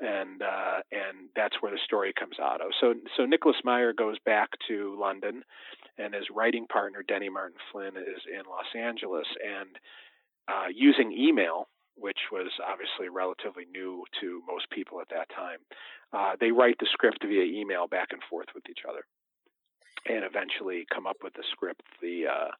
[0.00, 2.68] and uh, and that's where the story comes out of.
[2.80, 5.42] So so Nicholas Meyer goes back to London,
[5.98, 9.78] and his writing partner Denny Martin Flinn is in Los Angeles, and
[10.48, 15.58] uh, using email, which was obviously relatively new to most people at that time,
[16.12, 19.04] uh, they write the script via email back and forth with each other,
[20.06, 21.82] and eventually come up with the script.
[22.02, 22.50] The uh,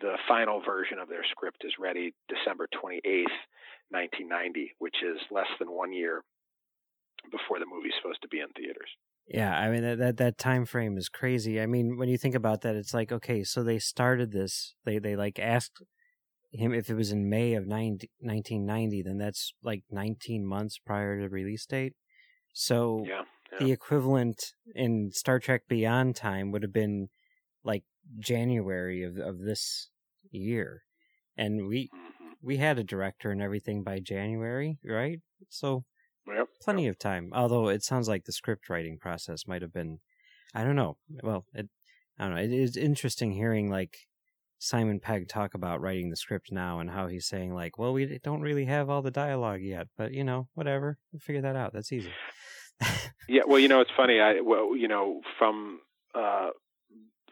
[0.00, 3.34] the final version of their script is ready December 28th,
[3.90, 6.22] 1990, which is less than one year
[7.30, 8.88] before the movie's supposed to be in theaters.
[9.26, 11.60] Yeah, I mean that, that that time frame is crazy.
[11.60, 14.74] I mean, when you think about that, it's like okay, so they started this.
[14.84, 15.82] They they like asked
[16.50, 21.20] him if it was in May of 90, 1990, then that's like 19 months prior
[21.20, 21.92] to release date.
[22.54, 23.58] So yeah, yeah.
[23.66, 27.08] the equivalent in Star Trek Beyond time would have been
[27.64, 27.84] like
[28.18, 29.88] January of of this
[30.30, 30.82] year,
[31.36, 32.26] and we mm-hmm.
[32.42, 35.20] we had a director and everything by January, right?
[35.48, 35.84] So
[36.26, 36.48] yep.
[36.62, 36.92] plenty yep.
[36.92, 37.30] of time.
[37.32, 40.00] Although it sounds like the script writing process might have been,
[40.54, 40.96] I don't know.
[41.22, 41.68] Well, it
[42.18, 42.42] I don't know.
[42.42, 44.08] It is interesting hearing like
[44.58, 48.18] Simon Pegg talk about writing the script now and how he's saying like, well, we
[48.24, 51.72] don't really have all the dialogue yet, but you know, whatever, we'll figure that out.
[51.72, 52.12] That's easy.
[53.28, 54.20] yeah, well, you know, it's funny.
[54.20, 55.80] I well, you know, from
[56.14, 56.50] uh,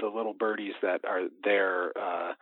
[0.01, 2.33] the little birdies that are there, uh,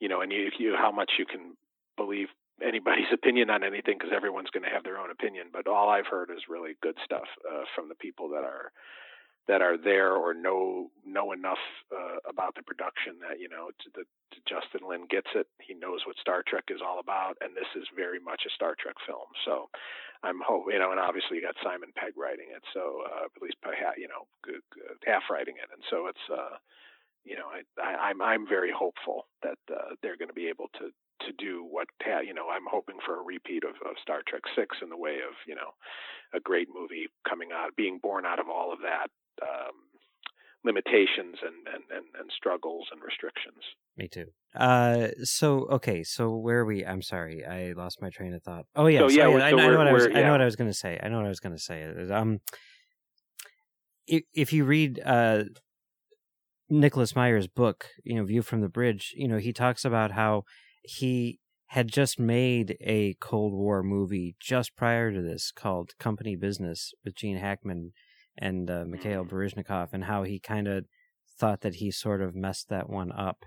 [0.00, 1.56] you know, and you, you how much you can
[1.96, 2.28] believe
[2.62, 5.48] anybody's opinion on anything because everyone's going to have their own opinion.
[5.52, 8.72] But all I've heard is really good stuff uh, from the people that are
[9.48, 11.58] that are there or know know enough
[11.90, 15.48] uh, about the production that you know to the, to Justin Lin gets it.
[15.58, 18.76] He knows what Star Trek is all about, and this is very much a Star
[18.78, 19.26] Trek film.
[19.44, 19.68] So
[20.22, 23.42] I'm hope you know, and obviously you got Simon Pegg writing it, so uh, at
[23.42, 23.56] least
[23.96, 24.28] you know
[25.06, 26.26] half writing it, and so it's.
[26.30, 26.56] Uh,
[27.24, 30.48] you know, I, I, am I'm, I'm very hopeful that uh, they're going to be
[30.48, 30.90] able to
[31.26, 31.86] to do what
[32.24, 32.48] you know.
[32.48, 35.54] I'm hoping for a repeat of, of Star Trek Six in the way of you
[35.54, 35.76] know
[36.34, 39.08] a great movie coming out, being born out of all of that.
[39.42, 39.74] Um,
[40.62, 43.62] limitations and, and, and, and, struggles and restrictions.
[43.96, 44.26] Me too.
[44.54, 46.84] Uh, so okay, so where are we?
[46.84, 48.66] I'm sorry, I lost my train of thought.
[48.76, 50.06] Oh yeah, so, yeah, so I, I, so I, know what I was.
[50.10, 50.18] Yeah.
[50.18, 51.00] I know what I was going to say.
[51.02, 51.82] I know what I was going to say.
[52.10, 52.40] Um,
[54.06, 55.44] if, if you read uh
[56.70, 60.44] Nicholas Meyer's book, you know, View from the Bridge, you know, he talks about how
[60.82, 66.92] he had just made a Cold War movie just prior to this called Company Business
[67.04, 67.92] with Gene Hackman
[68.38, 69.34] and uh, Mikhail mm-hmm.
[69.34, 70.86] Baryshnikov, and how he kind of
[71.38, 73.44] thought that he sort of messed that one up.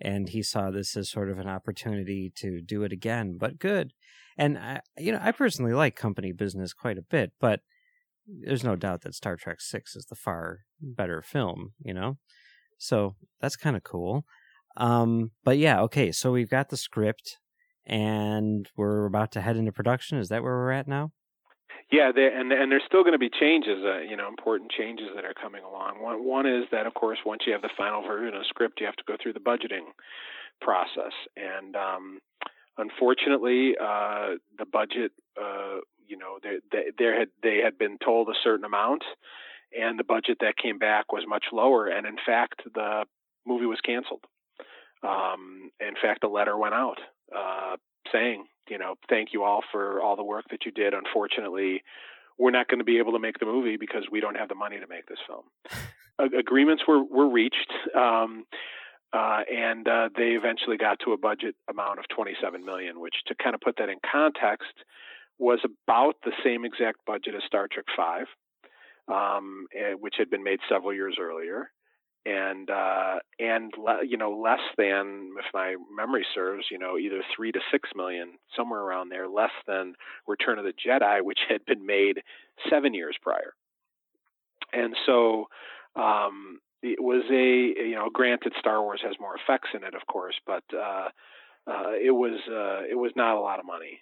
[0.00, 3.92] And he saw this as sort of an opportunity to do it again, but good.
[4.36, 7.60] And I, you know, I personally like Company Business quite a bit, but
[8.26, 11.72] there's no doubt that Star Trek Six is the far better film.
[11.82, 12.18] You know,
[12.78, 14.24] so that's kind of cool.
[14.76, 16.12] Um, but yeah, okay.
[16.12, 17.38] So we've got the script,
[17.86, 20.18] and we're about to head into production.
[20.18, 21.12] Is that where we're at now?
[21.90, 25.24] Yeah, and and there's still going to be changes, uh, you know, important changes that
[25.24, 26.02] are coming along.
[26.02, 28.80] One one is that, of course, once you have the final version of the script,
[28.80, 29.86] you have to go through the budgeting
[30.60, 32.18] process, and um,
[32.78, 36.58] unfortunately, uh, the budget, uh, you know, they,
[36.98, 39.02] they, had they had been told a certain amount,
[39.78, 41.86] and the budget that came back was much lower.
[41.86, 43.04] And in fact, the
[43.46, 44.24] movie was canceled.
[45.02, 46.98] Um, in fact, a letter went out
[47.34, 47.76] uh,
[48.12, 50.94] saying, you know, thank you all for all the work that you did.
[50.94, 51.82] Unfortunately,
[52.38, 54.54] we're not going to be able to make the movie because we don't have the
[54.54, 55.44] money to make this film.
[56.38, 57.72] agreements were were reached.
[57.94, 58.44] Um,
[59.12, 63.34] uh, and uh, they eventually got to a budget amount of 27 million, which, to
[63.34, 64.72] kind of put that in context,
[65.38, 68.26] was about the same exact budget as Star Trek Five,
[69.08, 71.70] um, eh, which had been made several years earlier,
[72.24, 77.22] and uh, and le- you know less than, if my memory serves, you know either
[77.34, 79.94] three to six million, somewhere around there, less than
[80.26, 82.22] Return of the Jedi, which had been made
[82.70, 83.54] seven years prior,
[84.72, 85.46] and so.
[85.94, 90.06] Um, it was a you know granted Star Wars has more effects in it of
[90.06, 91.08] course but uh,
[91.66, 93.98] uh, it was uh, it was not a lot of money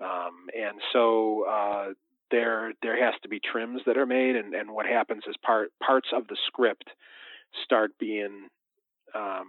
[0.00, 1.88] um, and so uh,
[2.32, 5.70] there there has to be trims that are made and, and what happens is part
[5.84, 6.90] parts of the script
[7.64, 8.48] start being
[9.14, 9.46] um,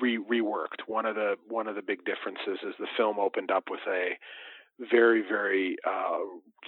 [0.00, 3.64] re- reworked one of the one of the big differences is the film opened up
[3.70, 4.10] with a
[4.90, 6.18] very very uh,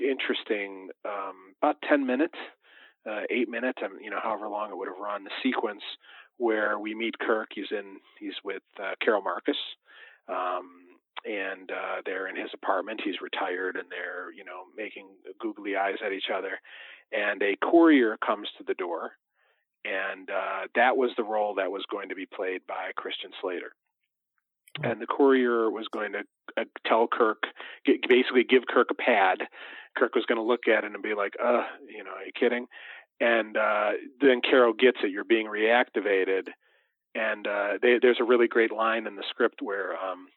[0.03, 2.38] interesting um, about 10 minutes
[3.09, 5.83] uh, eight minutes, you know, however long it would have run, the sequence
[6.37, 7.48] where we meet Kirk.
[7.55, 9.57] He's in, he's with uh, Carol Marcus,
[10.29, 10.88] um,
[11.24, 13.00] and uh, they're in his apartment.
[13.04, 15.09] He's retired, and they're, you know, making
[15.40, 16.61] googly eyes at each other.
[17.12, 19.12] And a courier comes to the door,
[19.85, 23.72] and uh, that was the role that was going to be played by Christian Slater.
[24.83, 26.22] And the courier was going to
[26.57, 27.42] uh, tell Kirk,
[28.09, 29.38] basically give Kirk a pad.
[29.96, 32.33] Kirk was going to look at it and be like, "Uh, you know, are you
[32.38, 32.66] kidding?"
[33.20, 35.11] and uh, then Carol gets it.
[35.11, 36.48] You're being reactivated,
[37.14, 40.28] and uh, they, there's a really great line in the script where um,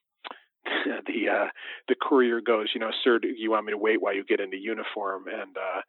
[1.08, 1.48] the uh,
[1.88, 4.40] the courier goes, you know, sir, do you want me to wait while you get
[4.40, 5.26] into uniform?
[5.28, 5.82] And uh,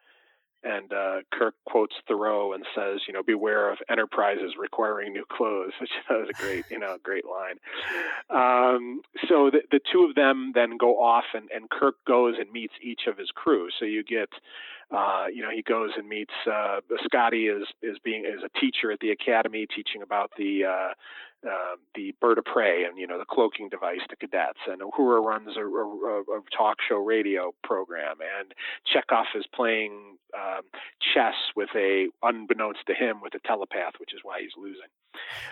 [0.64, 5.72] and uh, Kirk quotes Thoreau and says, you know, beware of enterprises requiring new clothes,
[5.80, 7.56] which was a great, you know, great line.
[8.30, 12.50] Um, so the, the two of them then go off, and, and Kirk goes and
[12.52, 13.68] meets each of his crew.
[13.78, 14.28] So you get
[14.92, 18.92] uh, you know, he goes and meets uh, Scotty is is being is a teacher
[18.92, 20.64] at the academy teaching about the
[21.46, 24.60] uh, the bird of prey and you know the cloaking device to cadets.
[24.66, 28.54] And Uhura runs a, a, a talk show radio program, and
[28.86, 30.62] Chekov is playing um,
[31.14, 34.88] chess with a unbeknownst to him with a telepath, which is why he's losing.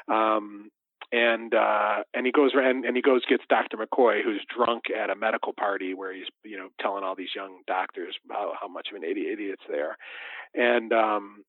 [0.09, 0.71] Um,
[1.13, 3.77] and uh, and he goes and, and he goes gets Dr.
[3.77, 7.63] McCoy, who's drunk at a medical party where he's you know telling all these young
[7.67, 9.97] doctors how, how much of an idiot idiots they are,
[10.55, 11.45] and um,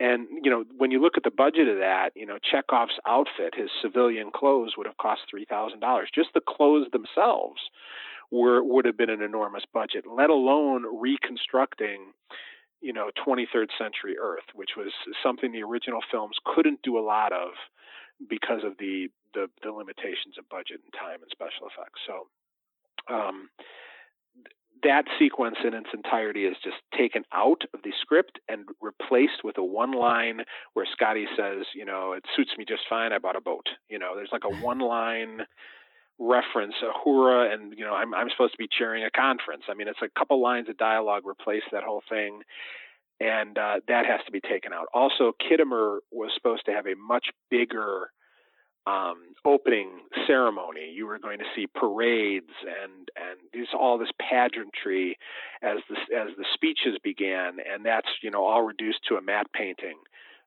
[0.00, 3.54] and you know when you look at the budget of that, you know Chekov's outfit,
[3.54, 6.08] his civilian clothes would have cost three thousand dollars.
[6.14, 7.60] Just the clothes themselves
[8.30, 12.12] were would have been an enormous budget, let alone reconstructing
[12.80, 17.32] you know 23rd century Earth, which was something the original films couldn't do a lot
[17.32, 17.50] of
[18.28, 22.00] because of the, the, the limitations of budget and time and special effects.
[22.06, 22.26] So
[23.12, 23.48] um,
[24.82, 29.58] that sequence in its entirety is just taken out of the script and replaced with
[29.58, 30.42] a one line
[30.74, 33.12] where Scotty says, you know, it suits me just fine.
[33.12, 33.68] I bought a boat.
[33.88, 35.42] You know, there's like a one line
[36.18, 39.64] reference, a hurrah, and you know, I'm I'm supposed to be chairing a conference.
[39.68, 42.42] I mean, it's a couple lines of dialogue replace that whole thing,
[43.20, 44.86] and uh, that has to be taken out.
[44.94, 48.10] Also, Khitomer was supposed to have a much bigger
[48.86, 50.92] um, opening ceremony.
[50.92, 55.18] You were going to see parades and and this all this pageantry
[55.62, 59.52] as the as the speeches began, and that's you know all reduced to a matte
[59.52, 59.98] painting.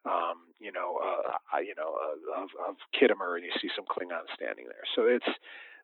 [0.06, 4.30] Um, you know, uh, you know, uh, of, of Khitomer, and you see some Klingons
[4.36, 4.86] standing there.
[4.96, 5.26] So it's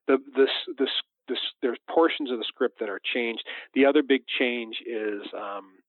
[0.07, 0.89] the this this
[1.27, 3.43] this there's portions of the script that are changed.
[3.73, 5.81] The other big change is um,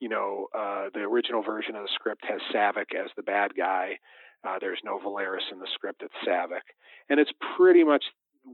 [0.00, 3.98] you know, uh, the original version of the script has Saavik as the bad guy.
[4.44, 6.74] Uh, there's no Valeris in the script; it's Saavik,
[7.08, 8.04] and it's pretty much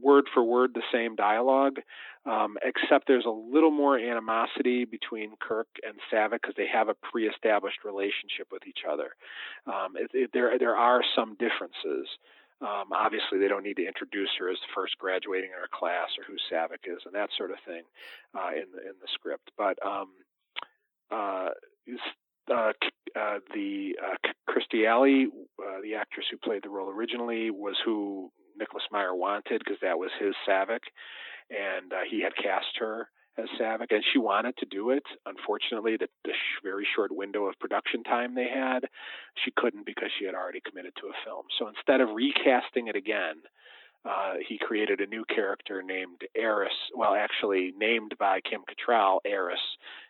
[0.01, 1.77] word for word the same dialogue,
[2.25, 6.95] um, except there's a little more animosity between Kirk and Saavik because they have a
[6.95, 9.15] pre-established relationship with each other.
[9.65, 12.07] Um, it, it, there there are some differences.
[12.59, 16.09] Um, obviously, they don't need to introduce her as the first graduating in her class
[16.17, 17.83] or who Saavik is and that sort of thing
[18.35, 19.51] uh, in the in the script.
[19.57, 20.09] But um,
[21.11, 21.49] uh,
[22.53, 22.71] uh,
[23.15, 24.15] uh, the uh,
[24.49, 25.27] Kirstie Alley,
[25.59, 29.97] uh, the actress who played the role originally, was who Nicholas Meyer wanted because that
[29.97, 30.85] was his Saavik,
[31.49, 35.03] and uh, he had cast her as Saavik, and she wanted to do it.
[35.25, 38.81] Unfortunately, the, the sh- very short window of production time they had,
[39.45, 41.45] she couldn't because she had already committed to a film.
[41.59, 43.35] So instead of recasting it again,
[44.07, 46.73] uh, he created a new character named Eris.
[46.95, 49.59] Well, actually named by Kim Cattrall, Eris,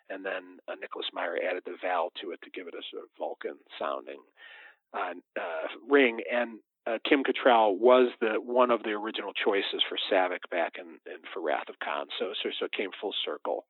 [0.10, 3.04] and then uh, Nicholas Meyer added the Val to it to give it a sort
[3.04, 4.22] of Vulcan sounding
[4.94, 6.20] uh, uh, ring.
[6.32, 11.00] And uh, Kim Cattrall was the one of the original choices for Saavik back in,
[11.12, 12.08] in for Wrath of Khan.
[12.20, 13.66] So so so it came full circle.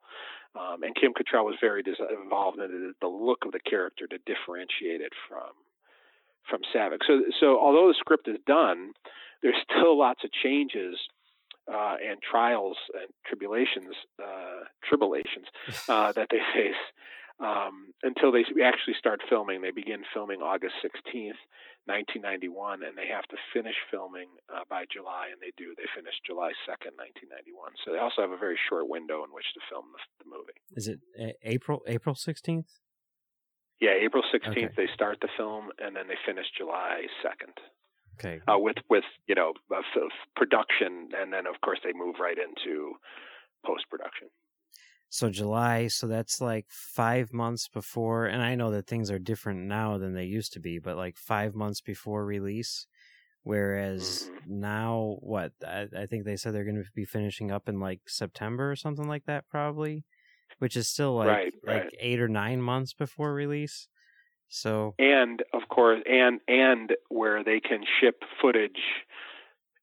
[0.55, 4.17] Um, and Kim Cattrall was very des- involved in the look of the character to
[4.25, 5.53] differentiate it from
[6.49, 6.99] from Saavik.
[7.07, 8.91] So so although the script is done,
[9.41, 10.97] there's still lots of changes
[11.67, 15.45] uh, and trials and tribulations, uh, tribulations
[15.89, 16.81] uh, that they face
[17.39, 19.61] um, until they actually start filming.
[19.61, 21.38] They begin filming August 16th,
[21.85, 25.75] 1991, and they have to finish filming uh, by July, and they do.
[25.77, 27.75] They finish July 2nd, 1991.
[27.85, 30.57] So they also have a very short window in which to film the, the movie.
[30.71, 30.99] Is it
[31.43, 32.79] April April 16th?
[33.79, 34.69] Yeah, April 16th okay.
[34.75, 37.53] they start the film, and then they finish July 2nd.
[38.20, 38.39] Okay.
[38.47, 39.82] Uh, with with you know uh,
[40.36, 42.93] production, and then of course they move right into
[43.65, 44.30] post production.
[45.09, 49.61] So July, so that's like five months before, and I know that things are different
[49.61, 52.88] now than they used to be, but like five months before release.
[53.43, 54.59] Whereas mm-hmm.
[54.59, 58.01] now, what I, I think they said they're going to be finishing up in like
[58.07, 60.03] September or something like that, probably,
[60.59, 61.93] which is still like right, like right.
[62.01, 63.88] eight or nine months before release.
[64.50, 68.80] So and of course, and and where they can ship footage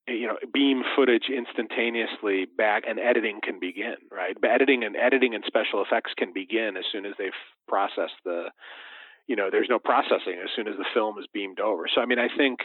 [0.06, 4.36] you know beam footage instantaneously back and editing can begin right?
[4.42, 7.32] Editing and editing and special effects can begin as soon as they've
[7.68, 8.48] processed the
[9.26, 11.86] you know there's no processing as soon as the film is beamed over.
[11.92, 12.60] So i mean i think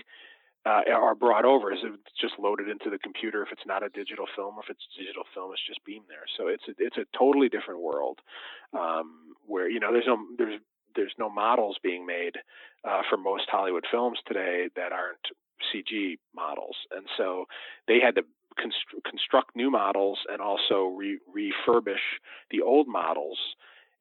[0.65, 1.79] uh, are brought over is
[2.19, 3.41] just loaded into the computer.
[3.41, 6.27] If it's not a digital film or if it's digital film it's just beamed there.
[6.37, 8.19] So it's a, it's a totally different world
[8.77, 10.59] um, where you know there's no there's
[10.95, 12.35] there's no models being made
[12.87, 15.25] uh, for most Hollywood films today that aren't
[15.73, 17.45] CG models, and so
[17.87, 18.23] they had to
[18.57, 22.19] constru- construct new models and also re- refurbish
[22.51, 23.37] the old models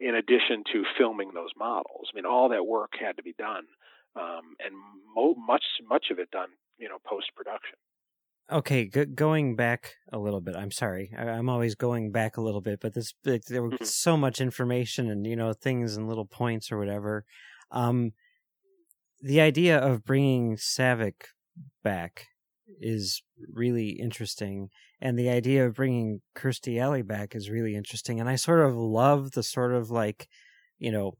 [0.01, 2.09] in addition to filming those models.
[2.13, 3.65] I mean, all that work had to be done,
[4.17, 4.75] um, and
[5.15, 7.77] mo- much much of it done, you know, post production.
[8.51, 10.57] Okay, g- going back a little bit.
[10.57, 11.11] I'm sorry.
[11.17, 13.85] I- am always going back a little bit, but this there was mm-hmm.
[13.85, 17.25] so much information and you know things and little points or whatever.
[17.71, 18.13] Um,
[19.21, 21.25] the idea of bringing Saavik
[21.83, 22.27] back
[22.81, 23.23] is
[23.53, 24.69] really interesting
[25.01, 28.77] and the idea of bringing Kirstie Alley back is really interesting and I sort of
[28.77, 30.29] love the sort of like
[30.79, 31.15] you know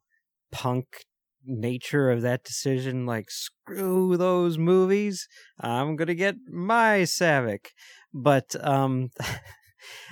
[0.53, 1.05] punk
[1.49, 5.27] nature of that decision like screw those movies
[5.59, 7.69] I'm to get my Saavik
[8.13, 9.11] but um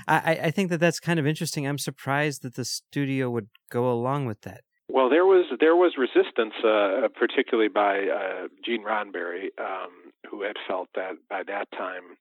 [0.08, 1.66] I I think that that's kind of interesting.
[1.66, 4.62] I'm surprised that the studio would go along with that.
[4.88, 10.56] Well, there was there was resistance, uh, particularly by uh, Gene Roddenberry, um, who had
[10.68, 12.16] felt that by that time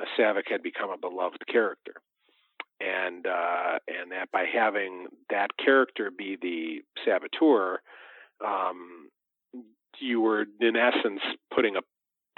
[0.00, 1.94] uh, Saavik had become a beloved character,
[2.80, 7.80] and uh, and that by having that character be the saboteur,
[8.44, 9.08] um,
[10.00, 11.20] you were in essence
[11.54, 11.80] putting a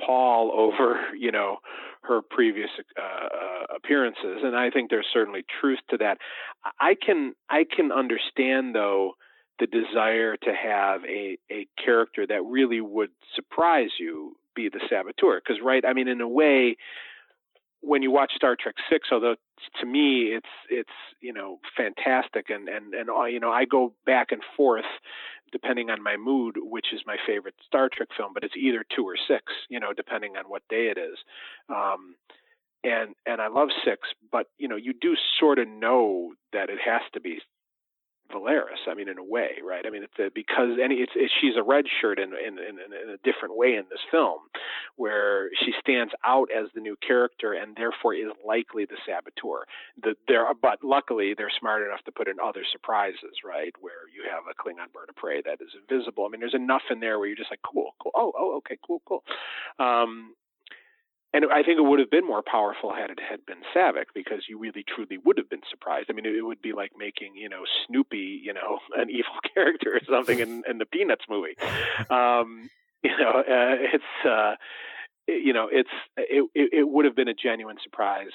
[0.05, 1.57] pall over you know
[2.03, 2.71] her previous
[3.01, 6.19] uh, uh, appearances, and I think there's certainly truth to that.
[6.81, 9.13] I can I can understand though
[9.59, 15.41] the desire to have a, a character that really would surprise you be the saboteur.
[15.41, 16.77] Because, right, I mean, in a way,
[17.81, 19.37] when you watch Star Trek Six, although
[19.81, 23.93] to me it's it's you know fantastic, and and and uh, you know I go
[24.05, 24.85] back and forth
[25.53, 29.05] depending on my mood, which is my favorite Star Trek film, but it's either two
[29.05, 31.19] or six, you know, depending on what day it is.
[31.69, 32.17] Um,
[32.85, 36.79] and and I love six, but you know you do sort of know that it
[36.85, 37.41] has to be
[38.33, 38.87] Valeris.
[38.89, 39.85] I mean, in a way, right?
[39.87, 42.77] I mean, it's a, because any it's, it's, she's a red shirt in, in, in,
[42.79, 44.41] in a different way in this film,
[44.97, 49.67] where she stands out as the new character and therefore is likely the saboteur.
[50.03, 53.73] The, there, but luckily they're smart enough to put in other surprises, right?
[53.81, 56.25] Where you have a Klingon bird of prey that is invisible.
[56.25, 58.13] I mean, there's enough in there where you're just like, cool, cool.
[58.15, 59.23] Oh, oh, okay, cool, cool.
[59.79, 60.35] Um,
[61.37, 64.45] and I think it would have been more powerful had it had been Saavik because
[64.49, 66.07] you really truly would have been surprised.
[66.09, 69.93] I mean, it would be like making you know Snoopy, you know, an evil character
[69.93, 71.57] or something in, in the Peanuts movie.
[72.09, 72.71] Um,
[73.03, 74.55] you know, uh, it's uh,
[75.29, 78.31] you know, it's it, it, it would have been a genuine surprise.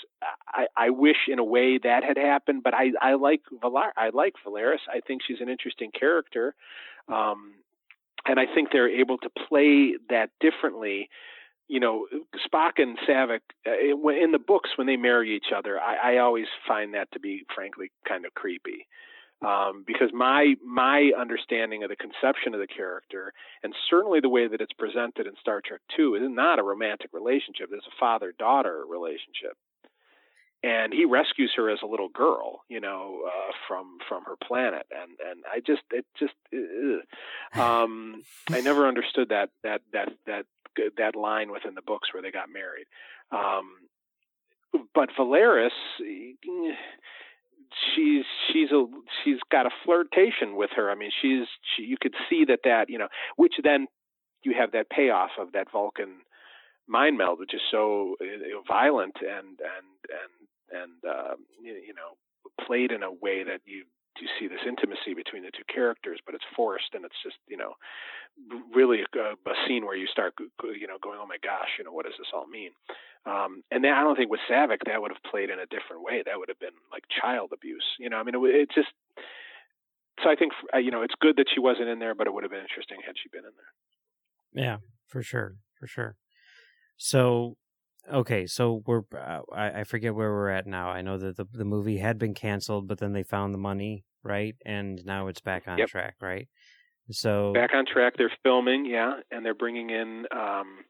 [0.47, 4.11] I, I wish in a way that had happened, but I I like Valar I
[4.13, 4.81] like Valeris.
[4.87, 6.53] I think she's an interesting character.
[7.07, 7.53] Um,
[8.27, 11.09] and I think they're able to play that differently
[11.72, 12.05] you know,
[12.45, 16.47] Spock and Saavik uh, in the books when they marry each other, I, I always
[16.67, 18.88] find that to be, frankly, kind of creepy.
[19.41, 23.32] Um, because my my understanding of the conception of the character,
[23.63, 27.09] and certainly the way that it's presented in Star Trek Two, is not a romantic
[27.13, 27.69] relationship.
[27.72, 29.55] It's a father daughter relationship,
[30.63, 34.86] and he rescues her as a little girl, you know, uh, from from her planet,
[34.91, 40.45] and and I just it just uh, um, I never understood that that that that
[40.97, 42.86] that line within the books where they got married.
[43.32, 43.72] Um,
[44.93, 45.69] but Valeris,
[47.95, 48.86] she's she's a
[49.24, 50.89] she's got a flirtation with her.
[50.89, 53.88] I mean, she's she, you could see that that you know, which then
[54.43, 56.22] you have that payoff of that Vulcan
[56.88, 58.15] mind meld, which is so
[58.67, 62.17] violent and and and and uh, you know
[62.65, 63.86] played in a way that you
[64.20, 67.57] you see this intimacy between the two characters, but it's forced and it's just you
[67.57, 67.74] know
[68.74, 71.91] really a, a scene where you start you know going oh my gosh you know
[71.91, 72.72] what does this all mean?
[73.26, 76.01] Um, and then I don't think with Saavik that would have played in a different
[76.01, 76.24] way.
[76.26, 78.18] That would have been like child abuse you know?
[78.18, 78.91] I mean it, it just
[80.24, 82.34] so I think uh, you know it's good that she wasn't in there but it
[82.34, 84.66] would have been interesting had she been in there.
[84.66, 86.16] Yeah for sure for sure.
[86.97, 87.57] So
[88.11, 90.89] okay so we're uh, I, I forget where we're at now.
[90.89, 94.03] I know that the, the movie had been canceled but then they found the money
[94.23, 94.55] right?
[94.65, 95.87] And now it's back on yep.
[95.87, 96.47] track right?
[97.11, 100.85] So back on track they're filming yeah and they're bringing in um,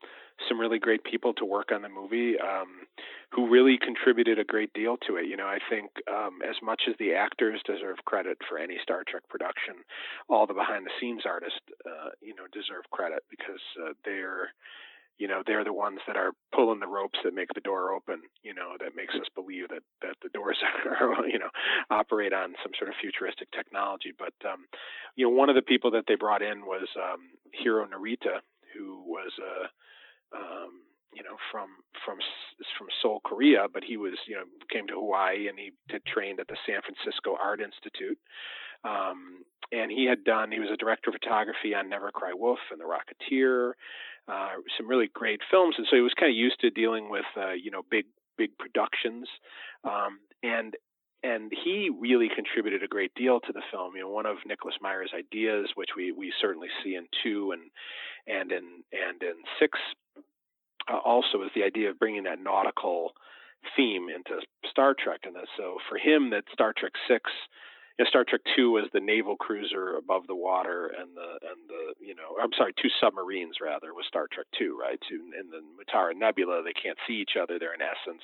[0.50, 2.88] some really great people to work on the movie um,
[3.32, 5.26] who really contributed a great deal to it.
[5.26, 9.04] You know i think um, as much as the actors deserve credit for any star
[9.08, 9.76] trek production
[10.30, 14.50] all the behind the scenes artists uh, you know deserve credit because uh, they're
[15.18, 18.22] you know they're the ones that are pulling the ropes that make the door open
[18.44, 20.58] you know that makes us believe that that the doors
[21.00, 21.50] are you know
[21.90, 24.66] operate on some sort of futuristic technology but um
[25.16, 28.40] you know one of the people that they brought in was um hiro narita
[28.76, 30.82] who was a um
[31.14, 31.68] you know from
[32.06, 32.18] from
[32.78, 36.40] from Seoul, Korea, but he was you know came to Hawaii and he did trained
[36.40, 38.18] at the San Francisco Art Institute.
[38.84, 42.60] Um, and he had done he was a director of photography on Never Cry Wolf
[42.72, 43.74] and The Rocketeer
[44.28, 47.26] uh, some really great films, and so he was kind of used to dealing with
[47.38, 48.06] uh, you know big
[48.38, 49.28] big productions,
[49.84, 50.76] um, and
[51.24, 53.96] and he really contributed a great deal to the film.
[53.96, 57.64] You know, one of Nicholas Meyer's ideas, which we we certainly see in two and
[58.28, 59.78] and in and in six,
[60.92, 63.12] uh, also is the idea of bringing that nautical
[63.76, 67.30] theme into Star Trek, and so for him, that Star Trek six
[68.04, 72.06] know, Star Trek Two was the naval cruiser above the water, and the and the
[72.06, 75.00] you know I'm sorry, two submarines rather was Star Trek Two, right?
[75.08, 78.24] Two in the Mutara Nebula, they can't see each other; they're in essence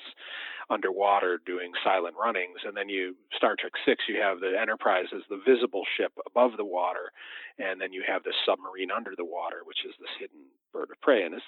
[0.70, 2.58] underwater doing silent runnings.
[2.64, 6.52] And then you Star Trek Six, you have the Enterprise as the visible ship above
[6.56, 7.12] the water,
[7.58, 10.40] and then you have the submarine under the water, which is this hidden
[10.72, 11.22] bird of prey.
[11.24, 11.42] And this,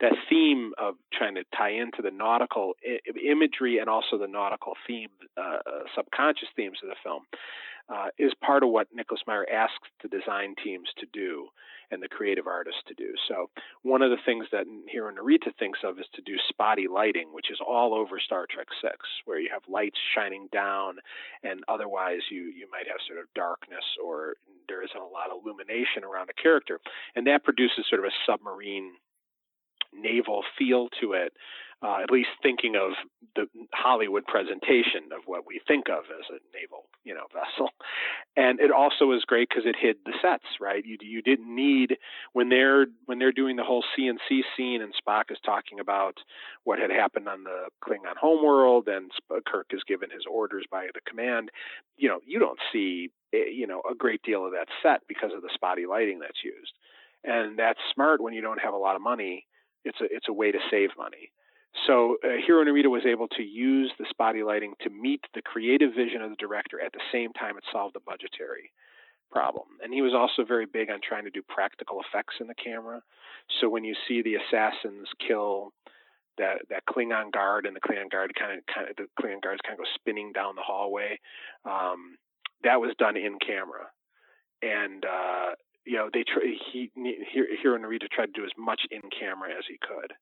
[0.00, 4.74] that theme of trying to tie into the nautical I- imagery and also the nautical
[4.86, 7.22] theme, uh, uh, subconscious themes of the film
[7.88, 11.48] uh, is part of what Nicholas Meyer asks the design teams to do
[11.90, 13.12] and the creative artists to do.
[13.28, 13.50] So
[13.82, 17.50] one of the things that Hiro Narita thinks of is to do spotty lighting, which
[17.50, 20.96] is all over Star Trek Six, where you have lights shining down,
[21.42, 24.34] and otherwise you you might have sort of darkness or
[24.68, 26.80] there isn't a lot of illumination around a character,
[27.14, 28.92] and that produces sort of a submarine
[29.92, 31.32] naval feel to it
[31.84, 32.92] uh, at least thinking of
[33.36, 37.70] the Hollywood presentation of what we think of as a naval, you know, vessel.
[38.36, 40.84] And it also is great because it hid the sets, right?
[40.84, 41.98] You you didn't need
[42.32, 46.14] when they're when they're doing the whole C-in-C scene and Spock is talking about
[46.64, 49.10] what had happened on the Klingon homeworld and
[49.46, 51.50] Kirk is given his orders by the command.
[51.98, 55.32] You know, you don't see eh, you know a great deal of that set because
[55.36, 56.72] of the spotty lighting that's used,
[57.24, 59.46] and that's smart when you don't have a lot of money.
[59.84, 61.30] It's a it's a way to save money.
[61.86, 65.92] So uh, Hiro Narita was able to use the spotty lighting to meet the creative
[65.94, 68.70] vision of the director at the same time it solved a budgetary
[69.30, 69.66] problem.
[69.82, 73.02] And he was also very big on trying to do practical effects in the camera.
[73.60, 75.72] So when you see the assassins kill
[76.38, 79.60] that that Klingon guard and the Klingon guard kind of kind of the Klingon guards
[79.66, 81.18] kind of go spinning down the hallway,
[81.64, 82.16] um,
[82.62, 83.86] that was done in camera.
[84.62, 85.54] And uh,
[85.84, 89.64] you know they tr- he Hiro Narita tried to do as much in camera as
[89.68, 90.14] he could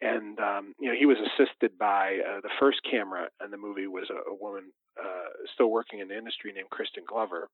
[0.00, 3.86] and um, you know he was assisted by uh, the first camera in the movie
[3.86, 7.48] was a, a woman uh, still working in the industry named Kristin Glover.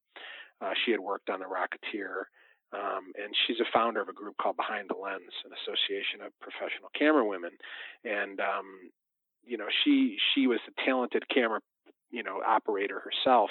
[0.61, 2.31] Uh, she had worked on The Rocketeer,
[2.73, 6.33] um, and she's a founder of a group called Behind the Lens, an association of
[6.41, 7.51] professional camera women.
[8.05, 8.91] And um,
[9.45, 11.61] you know she she was a talented camera
[12.11, 13.51] you know operator herself.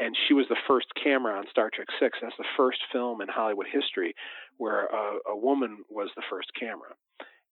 [0.00, 2.18] And she was the first camera on Star Trek Six.
[2.20, 4.16] That's the first film in Hollywood history
[4.56, 6.96] where a, a woman was the first camera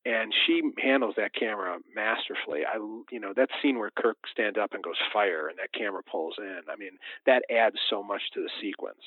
[0.05, 2.63] and she handles that camera masterfully.
[2.67, 2.77] I,
[3.11, 6.35] you know, that scene where Kirk stands up and goes fire, and that camera pulls
[6.39, 6.61] in.
[6.71, 9.03] I mean, that adds so much to the sequence,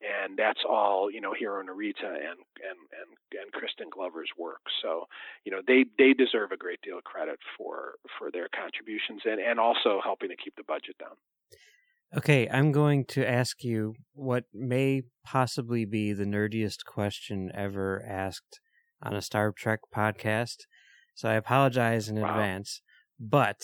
[0.00, 3.10] and that's all you know, Hiro Narita and and and
[3.42, 4.62] and Crispin Glover's work.
[4.82, 5.06] So,
[5.44, 9.40] you know, they they deserve a great deal of credit for for their contributions and
[9.40, 11.16] and also helping to keep the budget down.
[12.16, 18.60] Okay, I'm going to ask you what may possibly be the nerdiest question ever asked
[19.02, 20.56] on a Star Trek podcast,
[21.14, 22.30] so I apologize in Wow.
[22.30, 22.80] advance.
[23.18, 23.60] But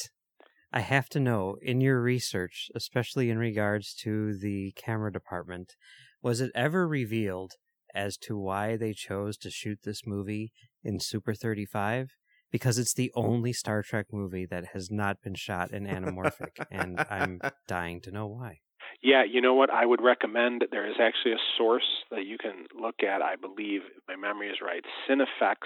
[0.72, 5.74] I have to know, in your research, especially in regards to the camera department,
[6.20, 7.52] was it ever revealed
[7.94, 12.10] as to why they chose to shoot this movie in Super 35?
[12.50, 16.98] Because it's the only Star Trek movie that has not been shot in anamorphic, and
[17.08, 18.60] I'm dying to know why.
[19.02, 19.70] Yeah, you know what?
[19.70, 23.22] I would recommend there is actually a source that you can look at.
[23.22, 25.56] I believe, if my memory is right, Cinefex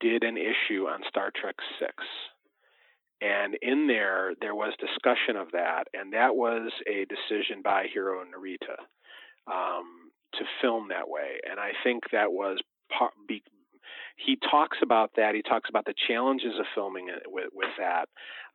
[0.00, 1.94] did an issue on Star Trek Six,
[3.20, 8.22] and in there there was discussion of that, and that was a decision by Hiro
[8.24, 8.78] Narita
[9.52, 12.58] um, to film that way, and I think that was
[12.96, 13.12] part.
[13.28, 13.42] Be,
[14.24, 15.34] he talks about that.
[15.34, 18.08] He talks about the challenges of filming it with, with that.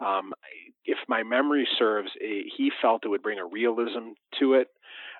[0.05, 0.33] Um,
[0.85, 4.67] if my memory serves, eh, he felt it would bring a realism to it,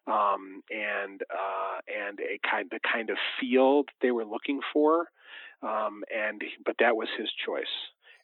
[0.08, 5.08] um, and uh, and a kind the kind of feel they were looking for.
[5.64, 7.64] Um, and but that was his choice,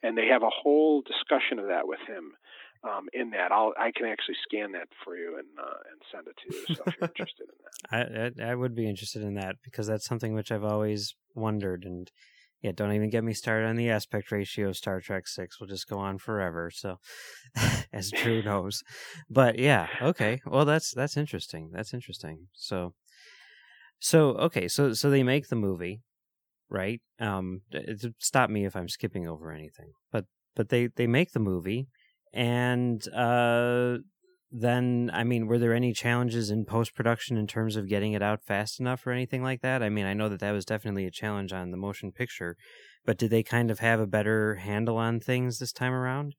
[0.03, 2.33] and they have a whole discussion of that with him.
[2.83, 6.27] Um, in that, I'll I can actually scan that for you and uh, and send
[6.27, 6.75] it to you.
[6.75, 8.41] So if you're interested in that.
[8.41, 11.83] I, I I would be interested in that because that's something which I've always wondered
[11.85, 12.09] and
[12.61, 15.59] yeah, don't even get me started on the aspect ratio of Star Trek 6.
[15.59, 16.69] We'll just go on forever.
[16.71, 16.97] So
[17.93, 18.83] as Drew knows.
[19.29, 20.41] But yeah, okay.
[20.45, 21.71] Well, that's that's interesting.
[21.73, 22.47] That's interesting.
[22.53, 22.93] So
[23.99, 26.01] so okay, so so they make the movie,
[26.69, 27.01] right?
[27.19, 27.61] Um
[28.19, 29.91] stop me if I'm skipping over anything.
[30.11, 30.25] But
[30.55, 31.87] but they they make the movie
[32.33, 33.97] and uh
[34.51, 38.21] then I mean, were there any challenges in post production in terms of getting it
[38.21, 39.81] out fast enough or anything like that?
[39.81, 42.57] I mean, I know that that was definitely a challenge on the motion picture,
[43.05, 46.35] but did they kind of have a better handle on things this time around?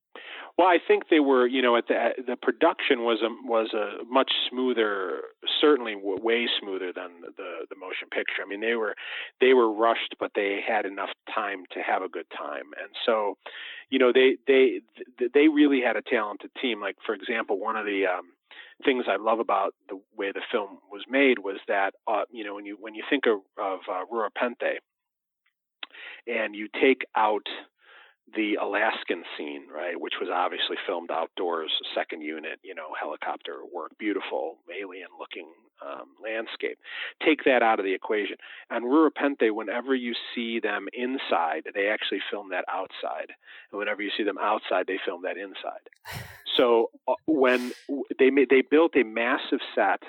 [0.58, 4.04] Well, I think they were, you know, at the the production was a was a
[4.04, 5.22] much smoother,
[5.60, 8.42] certainly way smoother than the the motion picture.
[8.44, 8.94] I mean, they were
[9.40, 13.38] they were rushed, but they had enough time to have a good time, and so,
[13.88, 14.80] you know, they they
[15.32, 16.82] they really had a talented team.
[16.82, 18.32] Like for example, one of the um,
[18.84, 22.54] things I love about the way the film was made was that, uh, you know,
[22.54, 24.76] when you when you think of of uh, Rura Penthe,
[26.26, 27.46] and you take out
[28.34, 33.92] the Alaskan scene, right, which was obviously filmed outdoors, second unit, you know, helicopter work,
[33.98, 35.48] beautiful alien looking
[35.84, 36.78] um, landscape.
[37.24, 38.36] Take that out of the equation.
[38.70, 43.32] On Rura Penthe, whenever you see them inside, they actually film that outside.
[43.70, 45.82] And whenever you see them outside, they film that inside.
[46.56, 47.72] So uh, when
[48.18, 50.02] they they built a massive set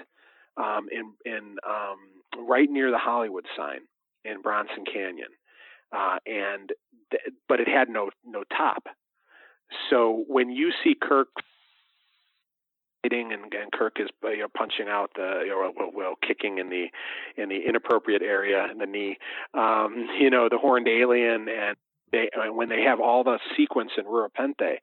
[0.57, 3.79] um, in in um, right near the Hollywood sign
[4.25, 5.29] in Bronson Canyon,
[5.93, 6.71] uh, and
[7.11, 8.87] th- but it had no no top.
[9.89, 11.27] So when you see Kirk
[13.03, 16.69] and, and Kirk is you know, punching out the you know, well, well kicking in
[16.69, 16.85] the
[17.37, 19.17] in the inappropriate area in the knee,
[19.53, 21.75] um, you know the horned alien and
[22.11, 24.77] they uh, when they have all the sequence in Rura Penthe,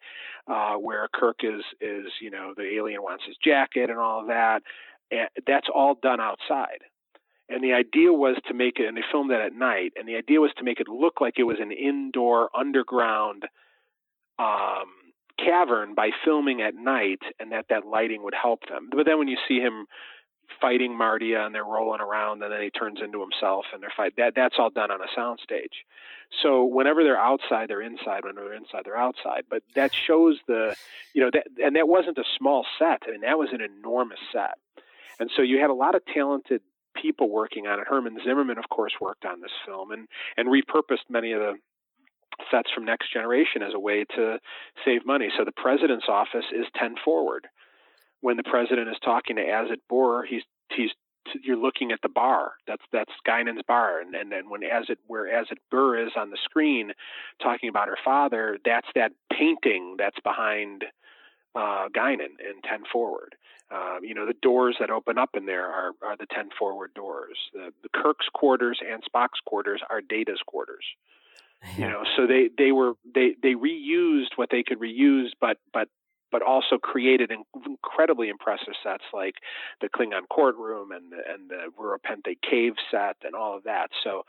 [0.48, 4.26] uh, where Kirk is is you know the alien wants his jacket and all of
[4.26, 4.62] that,
[5.10, 6.80] and that's all done outside.
[7.50, 9.92] And the idea was to make it, and they filmed that at night.
[9.96, 13.44] And the idea was to make it look like it was an indoor underground
[14.38, 14.86] um,
[15.38, 18.88] cavern by filming at night, and that that lighting would help them.
[18.90, 19.86] But then when you see him
[20.60, 24.14] fighting Martia and they're rolling around, and then he turns into himself and they're fight
[24.16, 25.84] that that's all done on a soundstage.
[26.42, 28.24] So whenever they're outside, they're inside.
[28.24, 29.44] Whenever they're inside, they're outside.
[29.48, 30.76] But that shows the,
[31.14, 33.02] you know, that and that wasn't a small set.
[33.06, 34.58] I mean, that was an enormous set.
[35.18, 36.62] And so you had a lot of talented
[36.94, 37.86] people working on it.
[37.88, 41.54] Herman Zimmerman, of course, worked on this film and and repurposed many of the
[42.50, 44.38] sets from Next Generation as a way to
[44.84, 45.28] save money.
[45.36, 47.48] So the president's office is ten forward.
[48.20, 50.90] When the president is talking to Azit Bohr, he's he's
[51.42, 52.52] you're looking at the bar.
[52.66, 56.38] That's that's Guinan's bar, and and then when Azit where Azit Burr is on the
[56.42, 56.92] screen
[57.42, 60.84] talking about her father, that's that painting that's behind
[61.54, 63.36] uh, Guinan in ten forward.
[63.72, 66.92] Um, you know, the doors that open up in there are, are the 10 forward
[66.92, 67.38] doors.
[67.52, 70.84] The, the Kirk's quarters and Spock's quarters are Data's quarters.
[71.76, 75.88] You know, so they, they were they, they reused what they could reuse, but but
[76.32, 77.30] but also created
[77.66, 79.34] incredibly impressive sets like
[79.80, 83.90] the Klingon courtroom and the, and the Rura Penthe cave set and all of that.
[84.04, 84.22] So,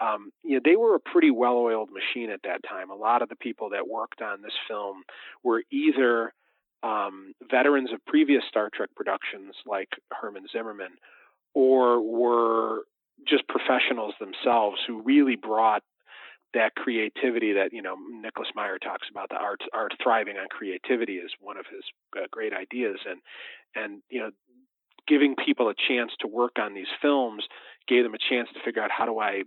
[0.00, 2.90] um, you know, they were a pretty well-oiled machine at that time.
[2.90, 5.02] A lot of the people that worked on this film
[5.42, 6.32] were either
[6.82, 10.92] um, veterans of previous Star Trek productions like Herman Zimmerman,
[11.54, 12.82] or were
[13.26, 15.82] just professionals themselves who really brought
[16.54, 21.14] that creativity that you know Nicholas Meyer talks about the art art thriving on creativity
[21.14, 21.84] is one of his
[22.16, 22.98] uh, great ideas.
[23.08, 23.20] And
[23.74, 24.30] and you know
[25.08, 27.44] giving people a chance to work on these films
[27.88, 29.42] gave them a chance to figure out how do I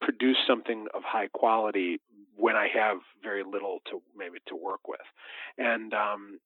[0.00, 2.00] produce something of high quality
[2.36, 5.00] when I have very little to maybe to work with,
[5.58, 6.38] and um,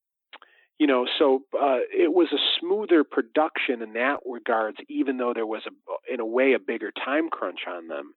[0.79, 5.47] you know, so uh, it was a smoother production in that regards, even though there
[5.47, 8.15] was a, in a way, a bigger time crunch on them,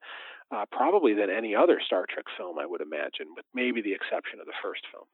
[0.56, 4.40] uh, probably than any other Star Trek film, I would imagine, with maybe the exception
[4.40, 5.06] of the first film.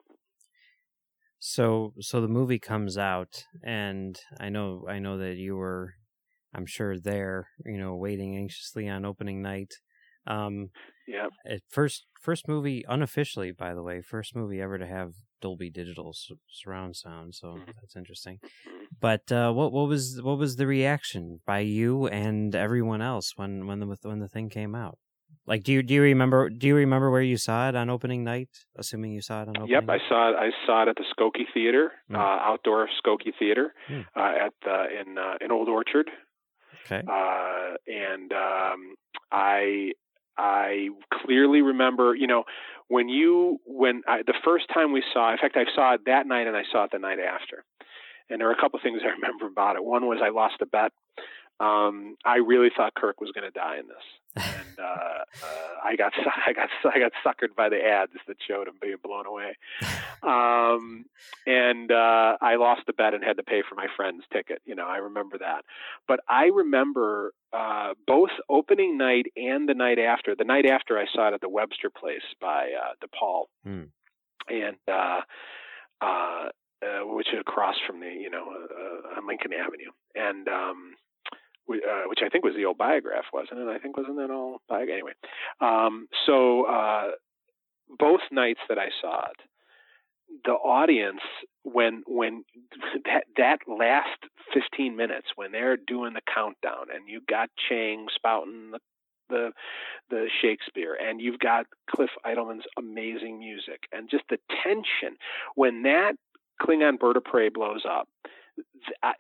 [1.40, 5.94] So, so the movie comes out, and I know, I know that you were,
[6.54, 9.76] I'm sure there, you know, waiting anxiously on opening night.
[10.26, 10.70] Um,
[11.08, 11.28] yeah.
[11.70, 16.14] First, first movie unofficially, by the way, first movie ever to have Dolby Digital
[16.50, 17.36] surround sound.
[17.36, 17.72] So mm-hmm.
[17.80, 18.40] that's interesting.
[18.44, 18.84] Mm-hmm.
[19.00, 23.68] But uh, what what was what was the reaction by you and everyone else when
[23.68, 24.98] when the when the thing came out?
[25.46, 28.24] Like, do you do you remember do you remember where you saw it on opening
[28.24, 28.50] night?
[28.76, 29.70] Assuming you saw it on opening.
[29.70, 30.02] Yep, night?
[30.06, 30.36] I saw it.
[30.36, 32.16] I saw it at the Skokie Theater, mm.
[32.16, 34.06] uh, outdoor Skokie Theater, mm.
[34.16, 36.10] uh, at the, in uh, in Old Orchard.
[36.86, 37.02] Okay.
[37.08, 38.96] Uh, and um,
[39.32, 39.92] I
[40.38, 42.44] I clearly remember, you know,
[42.88, 46.28] when you when I, the first time we saw, in fact, I saw it that
[46.28, 47.64] night and I saw it the night after.
[48.30, 49.84] And there are a couple things I remember about it.
[49.84, 50.92] One was I lost a bet
[51.60, 53.98] um, I really thought Kirk was going to die in this,
[54.38, 55.24] and uh, uh,
[55.84, 56.14] I got
[56.48, 59.58] I got I got suckered by the ads that showed him being blown away,
[60.24, 61.06] um,
[61.46, 64.62] and uh, I lost the bet and had to pay for my friend's ticket.
[64.66, 65.66] You know, I remember that,
[66.08, 70.36] but I remember uh, both opening night and the night after.
[70.36, 73.84] The night after, I saw it at the Webster Place by uh, DePaul, hmm.
[74.50, 74.78] and.
[74.88, 75.22] Uh,
[76.00, 80.48] uh, uh, which is across from the, you know, uh, uh on Lincoln Avenue, and
[80.48, 80.94] um,
[81.70, 83.68] uh, which I think was the old biograph, wasn't it?
[83.68, 84.94] I think wasn't that all biograph?
[84.94, 85.14] Anyway,
[85.62, 87.12] um, so uh,
[88.00, 89.38] both nights that I saw it,
[90.46, 91.22] the audience
[91.64, 92.44] when when
[93.06, 94.20] that that last
[94.54, 98.80] 15 minutes when they're doing the countdown and you got Chang spouting the
[99.30, 99.52] the
[100.10, 105.18] the Shakespeare and you've got Cliff Eidelman's amazing music and just the tension
[105.56, 106.14] when that
[106.62, 108.08] Klingon bird of prey blows up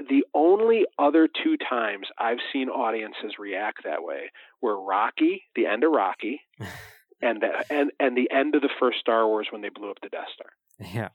[0.10, 4.32] the only other two times I've seen audiences react that way
[4.62, 6.42] were Rocky, the end of Rocky,
[7.22, 9.98] and the and and the end of the first Star Wars when they blew up
[10.02, 10.50] the Death Star.
[10.80, 11.10] Yeah,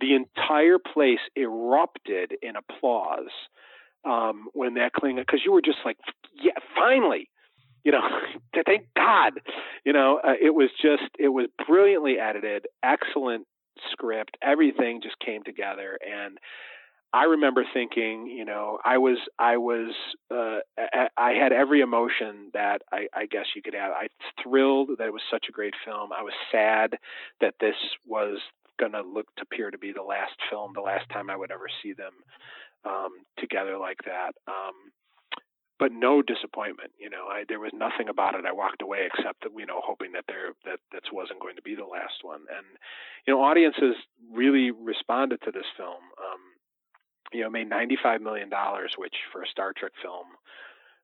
[0.00, 3.30] the entire place erupted in applause
[4.04, 5.98] um, when that Klingon because you were just like,
[6.42, 7.30] yeah, finally,
[7.84, 8.02] you know,
[8.66, 9.34] thank God,
[9.84, 13.46] you know, uh, it was just it was brilliantly edited, excellent
[13.90, 16.38] script, everything just came together and
[17.12, 19.94] I remember thinking, you know, I was, I was,
[20.30, 20.58] uh,
[21.16, 23.92] I had every emotion that I, I guess you could have.
[23.92, 24.08] I
[24.42, 26.10] thrilled that it was such a great film.
[26.12, 26.98] I was sad
[27.40, 27.76] that this
[28.06, 28.38] was
[28.78, 31.50] going to look to appear to be the last film, the last time I would
[31.50, 32.12] ever see them
[32.84, 34.32] um, together like that.
[34.46, 34.92] Um,
[35.78, 36.90] but no disappointment.
[36.98, 38.46] You know, I, there was nothing about it.
[38.46, 41.62] I walked away except that you know, hoping that there that this wasn't going to
[41.62, 42.40] be the last one.
[42.48, 42.66] And
[43.26, 43.96] you know, audiences
[44.32, 46.00] really responded to this film.
[46.16, 46.40] Um,
[47.32, 48.50] you know, made $95 million,
[48.98, 50.26] which for a Star Trek film,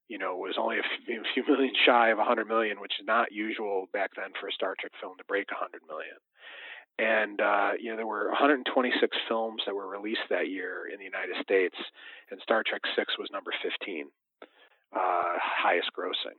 [0.09, 3.07] you know, was only a few, a few million shy of 100 million, which is
[3.07, 6.17] not usual back then for a Star Trek film to break 100 million.
[6.99, 11.09] And uh, you know, there were 126 films that were released that year in the
[11.09, 11.77] United States,
[12.31, 14.07] and Star Trek Six was number 15,
[14.93, 14.99] uh,
[15.41, 16.37] highest grossing.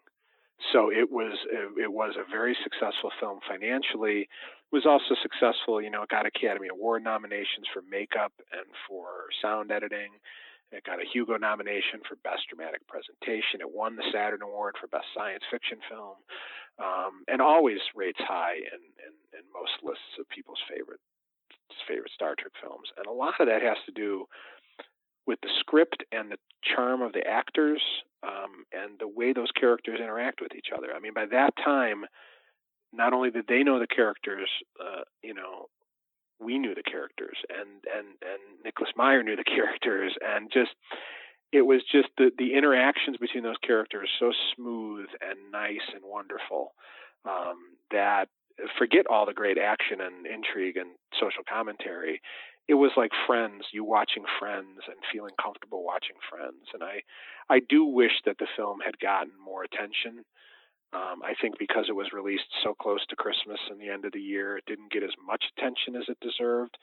[0.72, 4.30] So it was it was a very successful film financially.
[4.30, 9.30] It was also successful, you know, it got Academy Award nominations for makeup and for
[9.42, 10.18] sound editing.
[10.72, 13.62] It got a Hugo nomination for Best Dramatic Presentation.
[13.62, 16.18] It won the Saturn Award for Best Science Fiction Film,
[16.82, 21.00] um, and always rates high in, in, in most lists of people's favorite
[21.88, 22.90] favorite Star Trek films.
[22.98, 24.26] And a lot of that has to do
[25.26, 27.82] with the script and the charm of the actors
[28.24, 30.94] um, and the way those characters interact with each other.
[30.96, 32.06] I mean, by that time,
[32.92, 34.50] not only did they know the characters,
[34.80, 35.68] uh, you know,
[36.40, 40.72] we knew the characters, and and and Nicholas Meyer knew the characters, and just
[41.52, 46.74] it was just the the interactions between those characters so smooth and nice and wonderful
[47.26, 48.30] um, that
[48.78, 52.22] forget all the great action and intrigue and social commentary
[52.68, 56.68] it was like friends you watching friends and feeling comfortable watching friends.
[56.74, 57.02] And i
[57.50, 60.24] i do wish that the film had gotten more attention.
[60.94, 64.14] Um, i think because it was released so close to christmas and the end of
[64.14, 66.78] the year it didn't get as much attention as it deserved.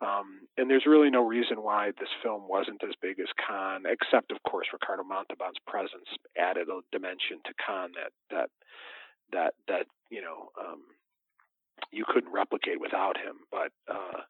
[0.00, 4.32] Um, and there's really no reason why this film wasn't as big as Khan, except
[4.32, 8.50] of course Ricardo Montalban's presence added a dimension to Khan that that
[9.32, 10.82] that that you know um,
[11.92, 13.36] you couldn't replicate without him.
[13.50, 14.22] But uh,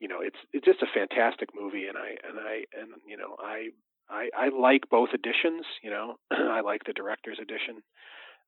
[0.00, 3.36] you know, it's it's just a fantastic movie, and I and I and you know,
[3.38, 3.68] I
[4.10, 5.64] I, I like both editions.
[5.82, 7.82] You know, I like the director's edition,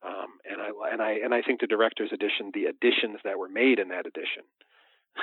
[0.05, 3.49] Um, and I and I and I think the director's edition, the additions that were
[3.49, 4.44] made in that edition,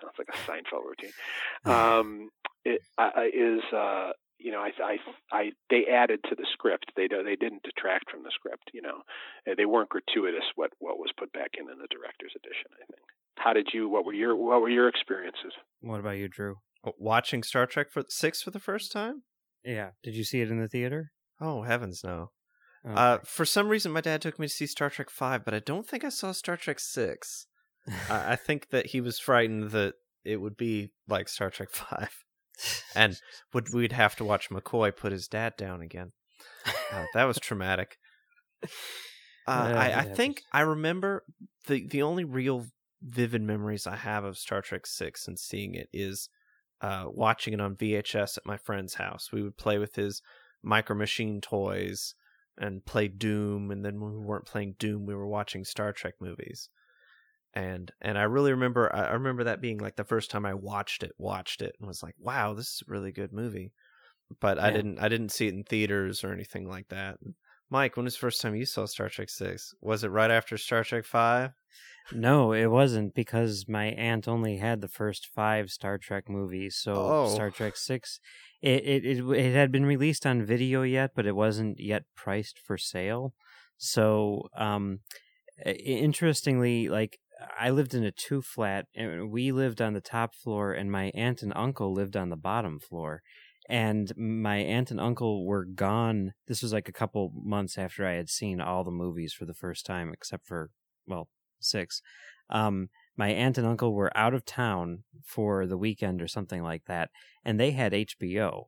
[0.00, 1.12] sounds like a Seinfeld routine,
[1.64, 2.30] um,
[2.64, 4.96] it, uh, is uh, you know I, I
[5.32, 6.92] I they added to the script.
[6.96, 8.70] They they didn't detract from the script.
[8.72, 9.02] You know,
[9.56, 10.44] they weren't gratuitous.
[10.56, 12.70] What what was put back in in the director's edition.
[12.74, 13.02] I think.
[13.36, 13.88] How did you?
[13.88, 15.52] What were your What were your experiences?
[15.80, 16.56] What about you, Drew?
[16.98, 19.22] Watching Star Trek for six for the first time?
[19.64, 19.90] Yeah.
[20.02, 21.12] Did you see it in the theater?
[21.40, 22.30] Oh heavens, no.
[22.84, 22.94] Okay.
[22.94, 25.58] Uh, for some reason, my dad took me to see Star Trek Five, but I
[25.58, 27.46] don't think I saw Star Trek Six.
[28.10, 32.24] I, I think that he was frightened that it would be like Star Trek Five,
[32.94, 33.18] and
[33.52, 36.12] would we'd have to watch McCoy put his dad down again.
[36.92, 37.96] Uh, that was traumatic.
[39.46, 41.24] Uh, Yeah, I, I think I remember
[41.66, 42.66] the the only real
[43.02, 46.28] vivid memories I have of Star Trek Six and seeing it is
[46.80, 49.30] uh, watching it on VHS at my friend's house.
[49.32, 50.22] We would play with his
[50.62, 52.14] Micro Machine toys
[52.58, 56.14] and play Doom, and then when we weren't playing Doom, we were watching Star Trek
[56.20, 56.68] movies.
[57.54, 61.02] And and I really remember I remember that being like the first time I watched
[61.02, 63.72] it, watched it, and was like, wow, this is a really good movie.
[64.40, 67.18] But I didn't I didn't see it in theaters or anything like that.
[67.70, 69.74] Mike, when was the first time you saw Star Trek Six?
[69.80, 71.52] Was it right after Star Trek Five?
[72.12, 76.76] No, it wasn't because my aunt only had the first five Star Trek movies.
[76.76, 77.28] So Oh.
[77.34, 78.20] Star Trek Six,
[78.60, 82.58] it, it it it had been released on video yet, but it wasn't yet priced
[82.58, 83.34] for sale.
[83.76, 85.00] So, um,
[85.64, 87.19] interestingly, like
[87.58, 91.10] I lived in a two flat, and we lived on the top floor, and my
[91.14, 93.22] aunt and uncle lived on the bottom floor.
[93.68, 96.32] And my aunt and uncle were gone.
[96.48, 99.54] This was like a couple months after I had seen all the movies for the
[99.54, 100.70] first time, except for
[101.06, 101.28] well,
[101.60, 102.02] six.
[102.48, 106.86] Um, my aunt and uncle were out of town for the weekend or something like
[106.86, 107.10] that,
[107.44, 108.64] and they had HBO.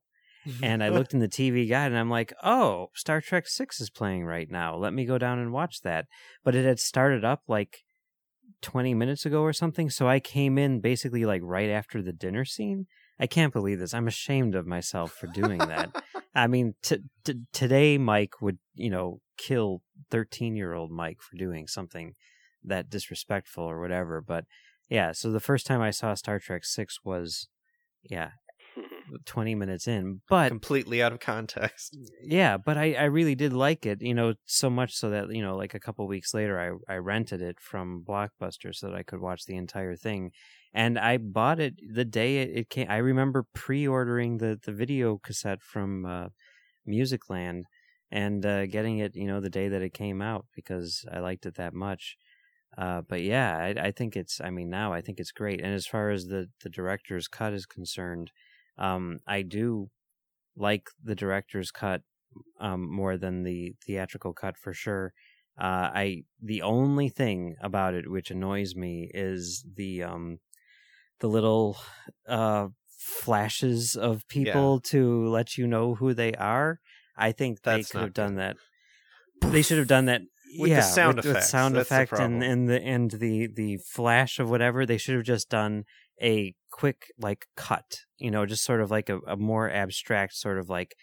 [0.62, 3.90] and I looked in the TV guide and I'm like, oh, Star Trek Six is
[3.90, 4.76] playing right now.
[4.76, 6.06] Let me go down and watch that.
[6.44, 7.84] But it had started up like
[8.62, 12.44] 20 minutes ago or something, so I came in basically like right after the dinner
[12.44, 12.86] scene.
[13.20, 13.94] I can't believe this.
[13.94, 16.02] I'm ashamed of myself for doing that.
[16.34, 21.36] I mean, t- t- today Mike would, you know, kill 13 year old Mike for
[21.36, 22.14] doing something
[22.64, 24.20] that disrespectful or whatever.
[24.20, 24.44] But
[24.88, 27.48] yeah, so the first time I saw Star Trek 6 was,
[28.02, 28.30] yeah,
[29.24, 30.20] 20 minutes in.
[30.28, 31.96] But completely out of context.
[32.22, 35.42] yeah, but I, I really did like it, you know, so much so that, you
[35.42, 39.02] know, like a couple weeks later, I, I rented it from Blockbuster so that I
[39.02, 40.30] could watch the entire thing.
[40.74, 42.86] And I bought it the day it, it came.
[42.88, 46.28] I remember pre ordering the, the video cassette from uh,
[46.88, 47.64] Musicland
[48.10, 51.46] and uh, getting it, you know, the day that it came out because I liked
[51.46, 52.16] it that much.
[52.76, 55.60] Uh, but yeah, I, I think it's, I mean, now I think it's great.
[55.60, 58.30] And as far as the, the director's cut is concerned,
[58.78, 59.90] um, I do
[60.56, 62.02] like the director's cut
[62.60, 65.12] um, more than the theatrical cut for sure.
[65.58, 70.38] Uh, I the only thing about it which annoys me is the um,
[71.20, 71.78] the little
[72.26, 76.80] uh, flashes of people to let you know who they are.
[77.16, 78.56] I think they could have done that.
[79.40, 80.22] They should have done that
[80.58, 83.46] With the yeah, sound with, with sound that's the effect and and the and the
[83.46, 84.86] the flash of whatever.
[84.86, 85.84] They should have just done
[86.22, 90.58] a quick like cut, you know, just sort of like a, a more abstract sort
[90.58, 90.94] of like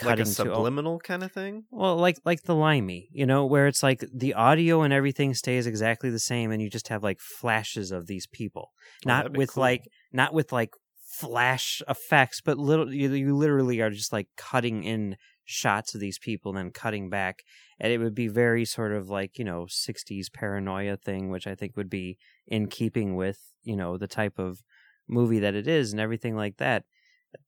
[0.00, 1.66] Like cutting to subliminal kind of thing.
[1.70, 5.66] well, like like the limey, you know, where it's like the audio and everything stays
[5.66, 8.72] exactly the same, and you just have like flashes of these people,
[9.06, 9.56] Oh, not with cool.
[9.56, 10.70] like not with like
[11.02, 16.18] flash effects, but little you, you literally are just like cutting in shots of these
[16.18, 17.42] people and then cutting back,
[17.80, 21.56] and it would be very sort of like you know '60s paranoia thing, which I
[21.56, 24.62] think would be in keeping with you know the type of
[25.08, 26.84] movie that it is and everything like that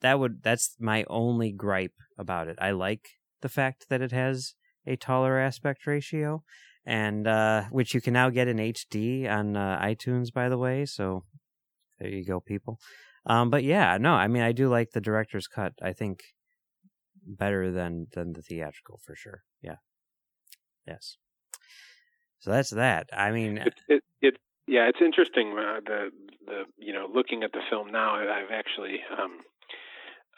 [0.01, 2.57] that would that's my only gripe about it.
[2.61, 3.09] I like
[3.43, 4.55] the fact that it has
[4.87, 6.43] a taller aspect ratio,
[6.85, 10.87] and uh, which you can now get in HD on uh, iTunes, by the way.
[10.87, 11.25] So
[11.99, 12.79] there you go, people.
[13.25, 15.73] Um, but yeah, no, I mean I do like the director's cut.
[15.83, 16.23] I think
[17.27, 19.43] better than than the theatrical for sure.
[19.63, 19.77] Yeah.
[20.87, 21.17] Yes.
[22.39, 23.09] So that's that.
[23.13, 24.35] I mean, it, it, it
[24.67, 25.57] yeah, it's interesting.
[25.59, 26.11] Uh, the
[26.47, 29.39] the you know looking at the film now, I've actually um,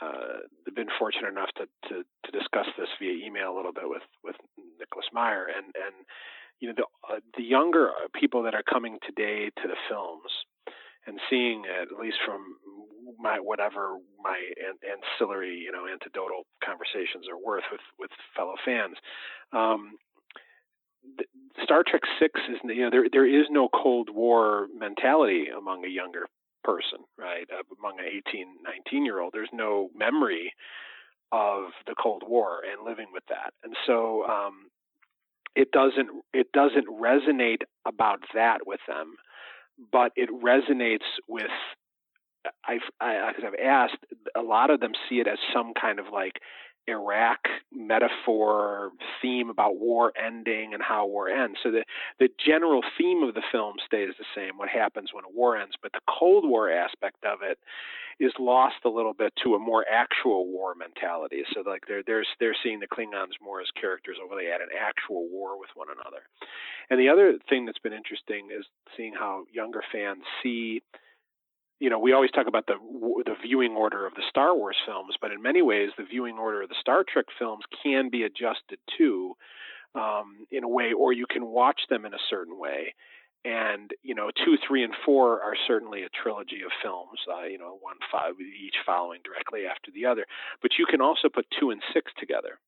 [0.01, 4.03] uh, been fortunate enough to, to to discuss this via email a little bit with
[4.23, 4.37] with
[4.79, 5.95] Nicholas Meyer, and and
[6.61, 10.31] you know the uh, the younger people that are coming today to the films
[11.07, 12.43] and seeing it, at least from
[13.19, 18.97] my whatever my an, ancillary you know anecdotal conversations are worth with with fellow fans.
[19.53, 19.97] Um,
[21.63, 25.89] Star Trek Six is you know there there is no Cold War mentality among a
[25.89, 26.27] younger
[26.65, 27.49] person, right?
[27.51, 30.53] Uh, among an 18, 19 year old, there's no memory
[31.33, 34.69] of the Cold War and living with that, and so um,
[35.55, 39.15] it doesn't it doesn't resonate about that with them,
[39.93, 41.51] but it resonates with
[42.67, 44.05] I've I, as I've asked,
[44.37, 46.41] a lot of them see it as some kind of like
[46.89, 47.39] Iraq
[47.73, 51.59] metaphor theme about war ending and how war ends.
[51.63, 51.85] So the
[52.19, 55.75] the general theme of the film stays the same: what happens when a war ends.
[55.83, 57.59] But the Cold War aspect of it
[58.21, 61.43] is lost a little bit to a more actual war mentality.
[61.55, 64.75] So like they're they're they're seeing the Klingons more as characters over they had an
[64.79, 66.23] actual war with one another.
[66.91, 68.65] And the other thing that's been interesting is
[68.97, 70.83] seeing how younger fans see
[71.81, 72.75] you know, we always talk about the
[73.25, 76.63] the viewing order of the Star Wars films, but in many ways, the viewing order
[76.63, 79.35] of the Star Trek films can be adjusted too,
[79.95, 82.95] um, in a way, or you can watch them in a certain way.
[83.45, 87.21] And you know, two, three, and four are certainly a trilogy of films.
[87.31, 90.27] Uh, you know, one, five, each following directly after the other.
[90.61, 92.59] But you can also put two and six together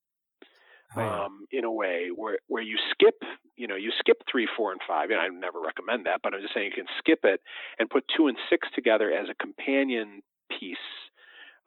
[0.97, 3.23] um, in a way where where you skip,
[3.57, 5.11] you know, you skip three, four, and five.
[5.11, 7.41] And I never recommend that, but I'm just saying you can skip it
[7.79, 10.23] and put two and six together as a companion
[10.59, 10.77] piece.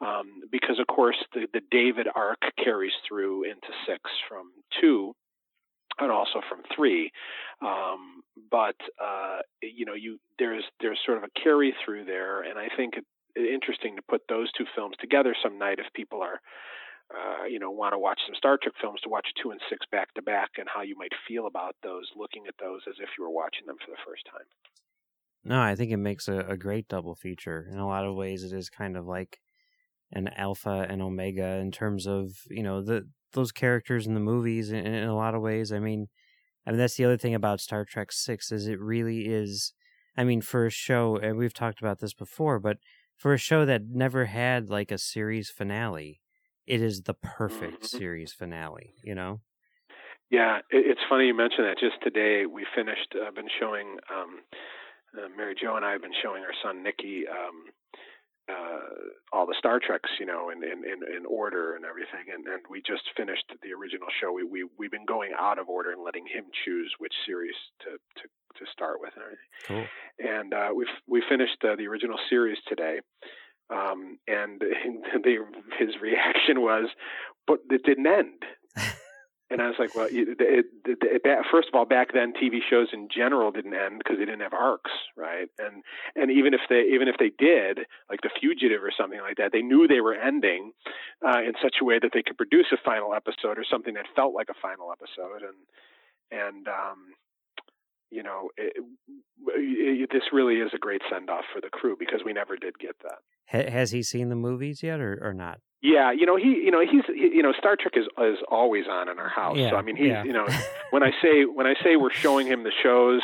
[0.02, 4.52] Um, because of course the, the David arc carries through into six from
[4.82, 5.16] two,
[6.00, 7.12] and also from three.
[7.62, 12.60] Um, but uh, you know, you there's there's sort of a carry through there, and
[12.60, 13.06] I think it,
[13.36, 16.40] interesting to put those two films together some night if people are
[17.12, 19.86] uh, you know, want to watch some Star Trek films to watch two and six
[19.92, 23.10] back to back and how you might feel about those, looking at those as if
[23.18, 24.46] you were watching them for the first time.
[25.44, 27.68] No, I think it makes a, a great double feature.
[27.72, 29.40] In a lot of ways, it is kind of like
[30.12, 34.72] an alpha and omega in terms of you know the those characters in the movies.
[34.72, 36.08] In, in a lot of ways, I mean,
[36.66, 39.74] I mean that's the other thing about Star Trek Six is it really is.
[40.16, 42.78] I mean, for a show, and we've talked about this before, but
[43.18, 46.22] for a show that never had like a series finale,
[46.66, 47.98] it is the perfect mm-hmm.
[47.98, 49.42] series finale, you know?
[50.30, 51.78] Yeah, it's funny you mention that.
[51.78, 54.42] Just today, we finished, I've uh, been showing, um,
[55.14, 57.70] uh, Mary Jo and I have been showing our son Nicky um,
[58.50, 58.80] uh,
[59.32, 62.34] all the Star Treks, you know, in, in, in, in order and everything.
[62.34, 64.34] And, and we just finished the original show.
[64.34, 67.92] We, we, we've been going out of order and letting him choose which series to,
[67.92, 68.24] to,
[68.58, 69.54] to start with and everything.
[69.68, 69.86] Cool.
[70.20, 73.00] And uh, we we finished uh, the original series today.
[73.70, 74.62] Um, and
[75.80, 76.90] his reaction was,
[77.48, 78.44] "But it didn't end."
[79.50, 82.88] and I was like, "Well, it, it, it, first of all, back then TV shows
[82.92, 85.48] in general didn't end because they didn't have arcs, right?
[85.60, 85.84] And
[86.16, 89.52] and even if they even if they did, like The Fugitive or something like that,
[89.52, 90.72] they knew they were ending
[91.26, 94.06] uh, in such a way that they could produce a final episode or something that
[94.16, 95.60] felt like a final episode, and
[96.32, 97.14] and um,
[98.14, 98.74] you know, it,
[99.48, 102.78] it, this really is a great send off for the crew because we never did
[102.80, 103.70] get that.
[103.70, 105.60] has he seen the movies yet, or, or not?
[105.82, 108.86] Yeah, you know he, you know he's, he, you know Star Trek is is always
[108.90, 109.58] on in our house.
[109.58, 110.24] Yeah, so I mean he's, yeah.
[110.24, 110.48] you know,
[110.92, 113.22] when I say when I say we're showing him the shows,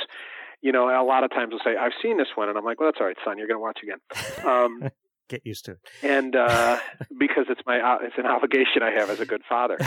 [0.61, 2.79] you know, a lot of times he'll say I've seen this one, and I'm like,
[2.79, 3.99] well, that's all right, son, you're going to watch again.
[4.45, 4.89] Um,
[5.29, 5.79] Get used to it.
[6.01, 6.79] And uh,
[7.17, 9.77] because it's my uh, it's an obligation I have as a good father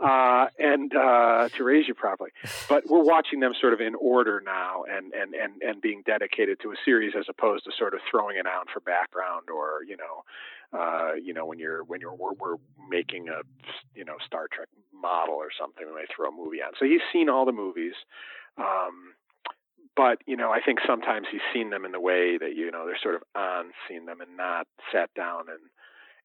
[0.00, 2.30] uh, and uh, to raise you properly.
[2.68, 6.60] But we're watching them sort of in order now, and and and and being dedicated
[6.60, 9.96] to a series as opposed to sort of throwing it out for background or you
[9.96, 10.24] know.
[10.70, 12.56] Uh, you know, when you're when you're we're, we're
[12.90, 13.40] making a
[13.94, 16.72] you know Star Trek model or something, when they throw a movie on.
[16.78, 17.94] So he's seen all the movies,
[18.58, 19.14] um,
[19.96, 22.84] but you know, I think sometimes he's seen them in the way that you know
[22.84, 25.70] they're sort of on, seen them, and not sat down and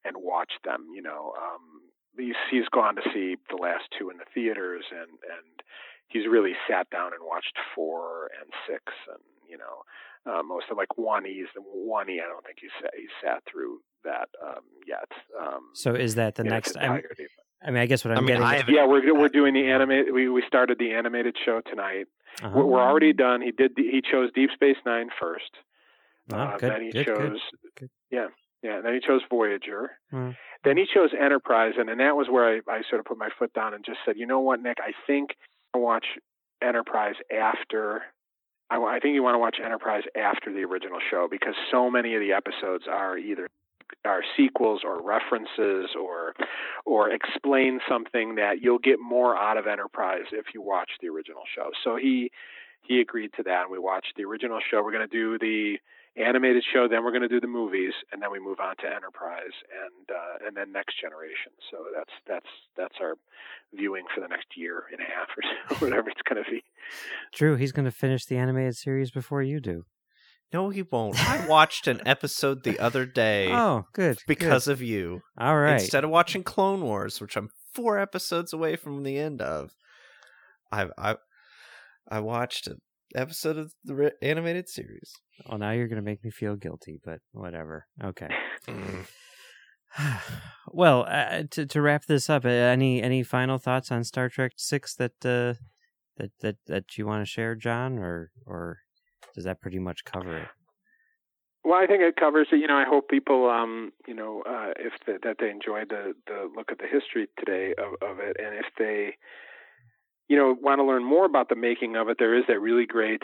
[0.04, 0.88] and watched them.
[0.94, 1.82] You know, um,
[2.18, 5.64] he's he's gone to see the last two in the theaters and and
[6.08, 9.84] he's really sat down and watched four and six and you know
[10.26, 13.44] uh, most of like one he's the one I don't think he sat he sat
[13.50, 15.10] through that um, yet.
[15.40, 16.78] Um, so is that the next?
[16.78, 17.02] I mean,
[17.66, 18.76] I mean, I guess what I'm I mean, getting.
[18.76, 20.14] yeah, we're we're doing the animated.
[20.14, 22.06] We we started the animated show tonight.
[22.42, 22.52] Uh-huh.
[22.56, 23.42] We're, we're, already done.
[23.42, 23.74] He did.
[23.76, 25.52] The, he chose Deep Space Nine first.
[26.32, 27.40] Oh, uh, good, then he good, chose.
[27.78, 27.90] Good.
[28.12, 28.28] Yeah,
[28.64, 28.80] yeah.
[28.82, 29.92] Then he chose Voyager.
[30.12, 30.36] Mm.
[30.64, 33.30] Then he chose Enterprise, and, and that was where I, I sort of put my
[33.38, 35.32] foot down and just said, you know what, Nick, I think
[35.76, 36.06] I watch
[36.62, 38.04] Enterprise after.
[38.70, 42.16] I, I think you want to watch Enterprise after the original show because so many
[42.16, 43.50] of the episodes are either
[44.06, 46.34] are sequels or references or
[46.86, 51.44] or explain something that you'll get more out of Enterprise if you watch the original
[51.54, 51.70] show.
[51.84, 52.32] So he
[52.82, 54.82] he agreed to that and we watched the original show.
[54.84, 55.78] We're going to do the
[56.18, 56.88] animated show.
[56.88, 60.10] Then we're going to do the movies, and then we move on to Enterprise, and
[60.10, 61.52] uh, and then Next Generation.
[61.72, 63.16] So that's that's that's our
[63.74, 66.64] viewing for the next year and a half or so, whatever it's going to be.
[67.34, 69.86] Drew, he's going to finish the animated series before you do.
[70.52, 71.20] No, he won't.
[71.28, 73.50] I watched an episode the other day.
[73.52, 74.20] Oh, good.
[74.28, 74.74] Because good.
[74.74, 75.22] of you.
[75.38, 75.82] All right.
[75.82, 79.72] Instead of watching Clone Wars, which I'm four episodes away from the end of.
[80.72, 81.16] I've I
[82.08, 82.82] I watched an
[83.16, 85.14] episode of the re- animated series.
[85.48, 87.86] Well, now you're going to make me feel guilty, but whatever.
[88.04, 88.30] Okay.
[90.72, 94.54] well, uh, to to wrap this up, uh, any any final thoughts on Star Trek
[94.56, 95.54] Six that uh,
[96.18, 98.80] that that that you want to share, John, or or
[99.36, 100.48] does that pretty much cover it?
[101.64, 102.58] Well, I think it covers it.
[102.58, 106.14] You know, I hope people, um, you know, uh, if the, that they enjoyed the
[106.28, 109.16] the look at the history today of, of it, and if they,
[110.28, 112.86] you know, want to learn more about the making of it, there is that really
[112.86, 113.22] great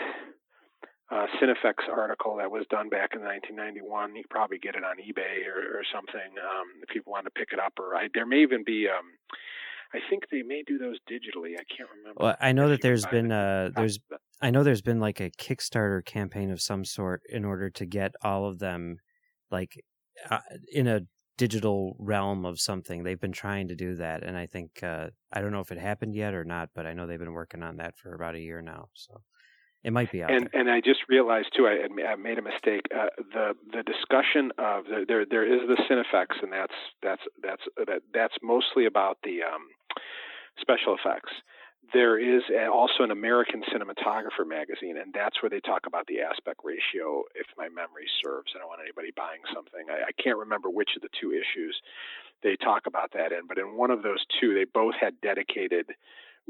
[1.12, 4.16] uh, Cinefex article that was done back in 1991.
[4.16, 7.50] You probably get it on eBay or, or something um, if people want to pick
[7.52, 7.74] it up.
[7.80, 8.88] Or I, there may even be.
[8.88, 9.06] Um,
[9.91, 11.54] I think they may do those digitally.
[11.54, 12.24] I can't remember.
[12.24, 13.36] Well, I know that there's been it.
[13.36, 13.97] uh there's
[14.39, 18.14] I know there's been like a Kickstarter campaign of some sort in order to get
[18.24, 18.97] all of them
[19.50, 19.84] like
[20.30, 20.39] uh,
[20.72, 21.02] in a
[21.39, 23.03] digital realm of something.
[23.03, 25.79] They've been trying to do that and I think uh I don't know if it
[25.79, 28.39] happened yet or not, but I know they've been working on that for about a
[28.39, 28.89] year now.
[28.93, 29.21] So
[29.83, 30.61] it might be out and there.
[30.61, 32.83] and I just realized too, I, I made a mistake.
[32.93, 37.63] Uh, the the discussion of the, there there is the Cinefex, and that's that's that's
[37.87, 39.63] that, that's mostly about the um,
[40.59, 41.31] special effects.
[41.93, 46.61] There is also an American Cinematographer magazine, and that's where they talk about the aspect
[46.63, 47.23] ratio.
[47.35, 49.89] If my memory serves, I don't want anybody buying something.
[49.89, 51.75] I, I can't remember which of the two issues
[52.43, 55.87] they talk about that in, but in one of those two, they both had dedicated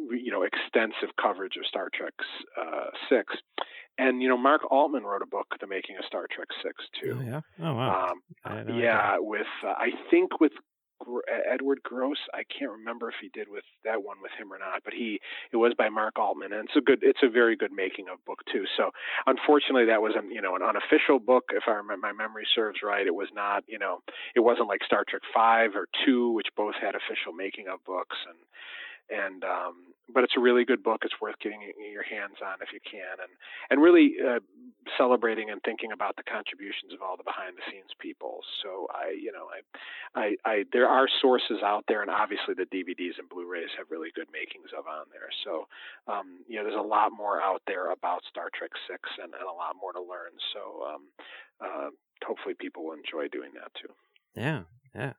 [0.09, 2.13] you know extensive coverage of Star Trek
[2.59, 3.35] uh, six,
[3.97, 7.17] and you know Mark Altman wrote a book, The Making of Star Trek six too.
[7.19, 7.41] Oh yeah.
[7.61, 8.09] Oh wow.
[8.11, 10.53] Um, I had no yeah, with uh, I think with
[11.51, 12.17] Edward Gross.
[12.33, 15.19] I can't remember if he did with that one with him or not, but he
[15.51, 18.23] it was by Mark Altman, and it's a good, it's a very good making of
[18.25, 18.65] book too.
[18.77, 18.91] So
[19.25, 21.51] unfortunately, that was an you know an unofficial book.
[21.51, 24.01] If I remember, my memory serves right, it was not you know
[24.35, 28.17] it wasn't like Star Trek five or two, which both had official making of books
[28.27, 28.37] and
[29.09, 31.01] and um, but it's a really good book.
[31.03, 33.31] It's worth getting your hands on if you can, and
[33.69, 34.39] and really uh,
[34.97, 38.41] celebrating and thinking about the contributions of all the behind the scenes people.
[38.63, 39.59] So I, you know, I,
[40.17, 44.09] I, I, there are sources out there, and obviously the DVDs and Blu-rays have really
[44.15, 45.29] good makings of on there.
[45.45, 45.67] So
[46.11, 49.45] um, you know, there's a lot more out there about Star Trek Six, and, and
[49.45, 50.33] a lot more to learn.
[50.53, 51.03] So um,
[51.61, 51.89] uh,
[52.25, 53.93] hopefully people will enjoy doing that too.
[54.35, 54.63] Yeah,
[54.95, 55.13] yeah.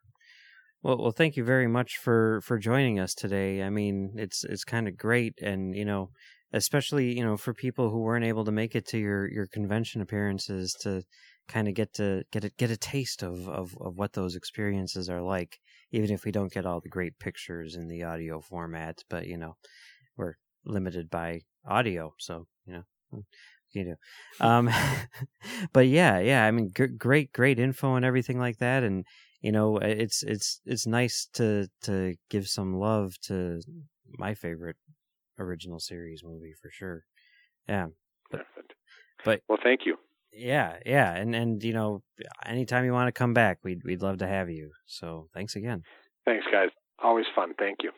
[0.82, 3.62] Well, well, thank you very much for for joining us today.
[3.62, 6.10] I mean, it's it's kind of great, and you know,
[6.52, 10.00] especially you know for people who weren't able to make it to your your convention
[10.00, 11.02] appearances to
[11.48, 15.10] kind of get to get a, get a taste of, of of what those experiences
[15.10, 15.58] are like,
[15.92, 19.02] even if we don't get all the great pictures in the audio format.
[19.10, 19.56] But you know,
[20.16, 22.84] we're limited by audio, so you know.
[23.72, 23.96] You know,
[24.46, 24.68] um,
[25.72, 26.44] but yeah, yeah.
[26.44, 29.04] I mean, g- great, great info and everything like that, and
[29.40, 33.60] you know it's it's it's nice to to give some love to
[34.18, 34.76] my favorite
[35.38, 37.04] original series movie for sure.
[37.68, 37.86] Yeah
[38.30, 38.40] but,
[39.24, 39.96] but well thank you.
[40.32, 42.02] Yeah yeah and and you know
[42.44, 44.70] anytime you want to come back we'd we'd love to have you.
[44.86, 45.82] So thanks again.
[46.24, 46.68] Thanks guys.
[47.02, 47.54] Always fun.
[47.58, 47.92] Thank you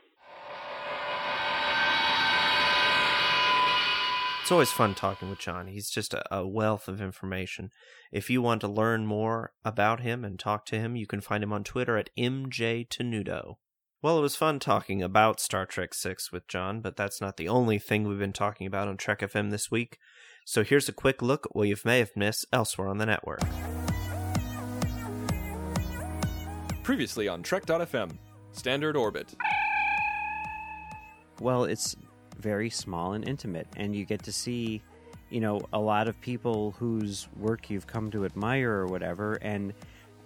[4.42, 5.68] It's always fun talking with John.
[5.68, 7.70] He's just a, a, wealth of information.
[8.10, 11.44] If you want to learn more about him and talk to him, you can find
[11.44, 13.54] him on Twitter at MJTenuto.
[14.02, 17.48] Well, it was fun talking about Star Trek 6 with John, but that's not the
[17.48, 19.98] only thing we've been talking about on Trek FM this week.
[20.44, 23.42] So here's a quick look at what you may have missed elsewhere on the network.
[26.82, 28.18] Previously on Trek.fm,
[28.50, 29.36] Standard Orbit.
[31.40, 31.94] Well, it's
[32.42, 33.68] very small and intimate.
[33.76, 34.82] And you get to see
[35.30, 39.34] you know a lot of people whose work you've come to admire or whatever.
[39.40, 39.72] And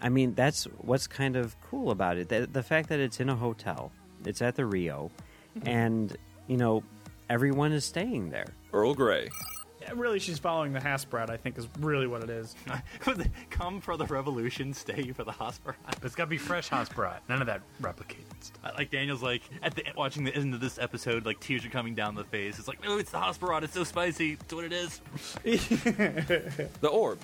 [0.02, 2.28] i mean that's what's kind of cool about it.
[2.28, 3.92] The, the fact that it's in a hotel
[4.24, 5.10] it's at the rio
[5.56, 5.68] mm-hmm.
[5.68, 6.16] and
[6.46, 6.82] you know
[7.30, 8.46] everyone is staying there.
[8.72, 9.24] Earl grey.
[9.24, 9.55] yeah,
[9.94, 12.54] really she's following the Hasperat, I think is really what it is.
[13.50, 15.74] Come for the revolution, stay for the Hasperat.
[15.86, 17.18] But it's gotta be fresh Hasperat.
[17.28, 18.72] None of that replicated stuff.
[18.76, 21.94] Like Daniel's like at the watching the end of this episode, like tears are coming
[21.94, 22.58] down the face.
[22.58, 23.62] It's like, no, it's the Hasperat.
[23.62, 24.32] It's so spicy.
[24.32, 25.00] It's what it is.
[25.44, 27.18] the orb.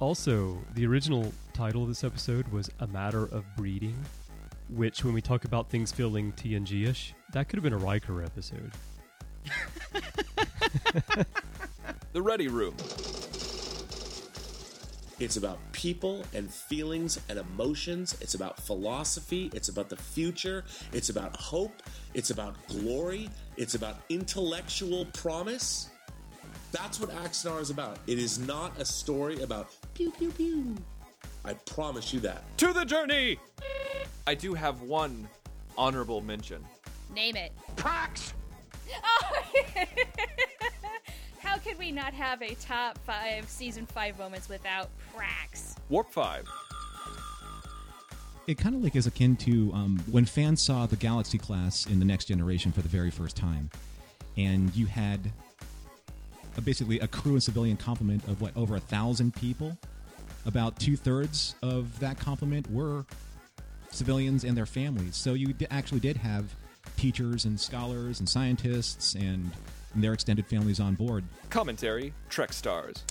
[0.00, 4.02] Also, the original title of this episode was A Matter of Breeding,
[4.70, 8.22] which, when we talk about things feeling TNG ish, that could have been a Riker
[8.22, 8.72] episode.
[12.12, 12.74] the Ready Room.
[15.18, 18.16] It's about people and feelings and emotions.
[18.22, 19.50] It's about philosophy.
[19.52, 20.64] It's about the future.
[20.92, 21.82] It's about hope.
[22.14, 23.28] It's about glory.
[23.58, 25.90] It's about intellectual promise.
[26.72, 27.98] That's what Axanar is about.
[28.06, 30.76] It is not a story about pew pew pew.
[31.44, 32.42] I promise you that.
[32.58, 33.38] To the journey!
[34.26, 35.28] I do have one
[35.76, 36.64] honorable mention.
[37.14, 37.52] Name it.
[37.76, 38.32] Prax!
[39.04, 39.42] Oh.
[41.40, 45.76] How could we not have a top five season five moments without Prax?
[45.88, 46.46] Warp 5.
[48.46, 51.98] It kind of like is akin to um, when fans saw the Galaxy class in
[51.98, 53.70] the Next Generation for the very first time,
[54.36, 55.32] and you had
[56.56, 59.76] a, basically a crew and civilian complement of what over a thousand people.
[60.46, 63.04] About two thirds of that complement were
[63.90, 65.16] civilians and their families.
[65.16, 66.54] So you d- actually did have
[67.00, 69.50] teachers and scholars and scientists and,
[69.94, 71.24] and their extended families on board.
[71.48, 73.02] Commentary Trek Stars.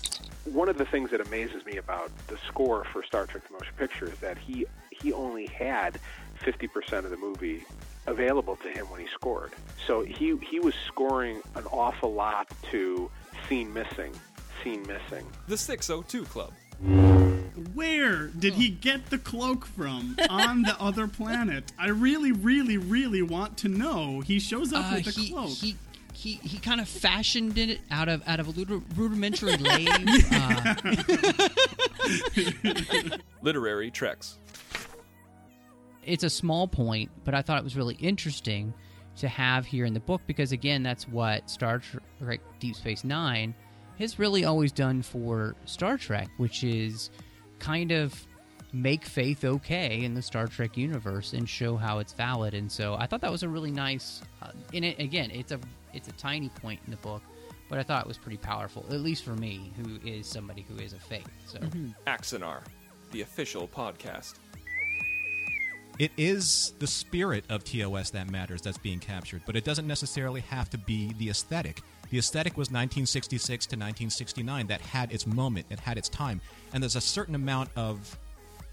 [0.45, 3.73] One of the things that amazes me about the score for Star Trek: The Motion
[3.77, 5.99] Picture is that he he only had
[6.41, 7.63] 50% of the movie
[8.05, 9.53] available to him when he scored.
[9.87, 13.09] So he he was scoring an awful lot to
[13.47, 14.13] scene missing,
[14.63, 15.25] scene missing.
[15.47, 16.53] The 602 Club.
[17.73, 21.71] Where did he get the cloak from on the other planet?
[21.77, 24.21] I really, really, really want to know.
[24.21, 25.49] He shows up Uh, with a he, cloak.
[25.49, 25.75] he
[26.13, 29.89] he he kind of fashioned it out of out of a rudimentary lathe.
[30.31, 30.75] Uh,
[33.41, 34.37] Literary Treks.
[36.03, 38.73] it's a small point, but I thought it was really interesting
[39.17, 41.81] to have here in the book because, again, that's what Star
[42.21, 43.53] Trek Deep Space Nine
[43.97, 47.09] has really always done for Star Trek, which is
[47.59, 48.25] kind of
[48.71, 52.53] make faith okay in the Star Trek universe and show how it's valid.
[52.53, 54.21] And so I thought that was a really nice.
[54.41, 55.59] Uh, in it again, it's a
[55.93, 57.21] it's a tiny point in the book,
[57.69, 60.77] but I thought it was pretty powerful, at least for me, who is somebody who
[60.77, 61.29] is a faith.
[61.47, 61.59] So.
[62.07, 62.61] Axanar,
[63.11, 64.35] the official podcast.
[65.97, 70.39] It is the spirit of TOS that matters that's being captured, but it doesn't necessarily
[70.41, 71.81] have to be the aesthetic.
[72.09, 76.41] The aesthetic was 1966 to 1969 that had its moment, it had its time,
[76.73, 78.17] and there's a certain amount of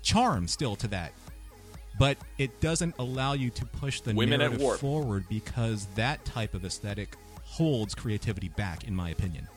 [0.03, 1.13] charm still to that.
[1.99, 6.65] But it doesn't allow you to push the Women narrative forward because that type of
[6.65, 9.49] aesthetic holds creativity back, in my opinion.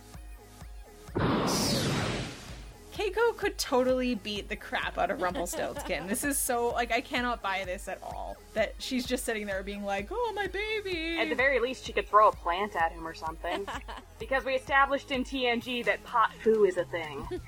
[3.00, 6.08] Keiko could totally beat the crap out of Rumpelstiltskin.
[6.08, 8.36] this is so like I cannot buy this at all.
[8.54, 11.94] That she's just sitting there being like, "Oh, my baby." At the very least, she
[11.94, 13.66] could throw a plant at him or something.
[14.20, 17.28] because we established in TNG that pot foo is a thing.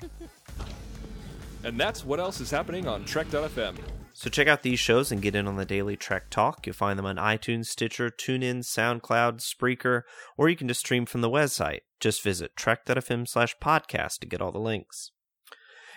[1.64, 3.76] And that's what else is happening on Trek.fm.
[4.14, 6.66] So check out these shows and get in on the daily Trek Talk.
[6.66, 10.02] You'll find them on iTunes, Stitcher, TuneIn, SoundCloud, Spreaker,
[10.36, 11.82] or you can just stream from the website.
[12.00, 15.11] Just visit trek.fm slash podcast to get all the links.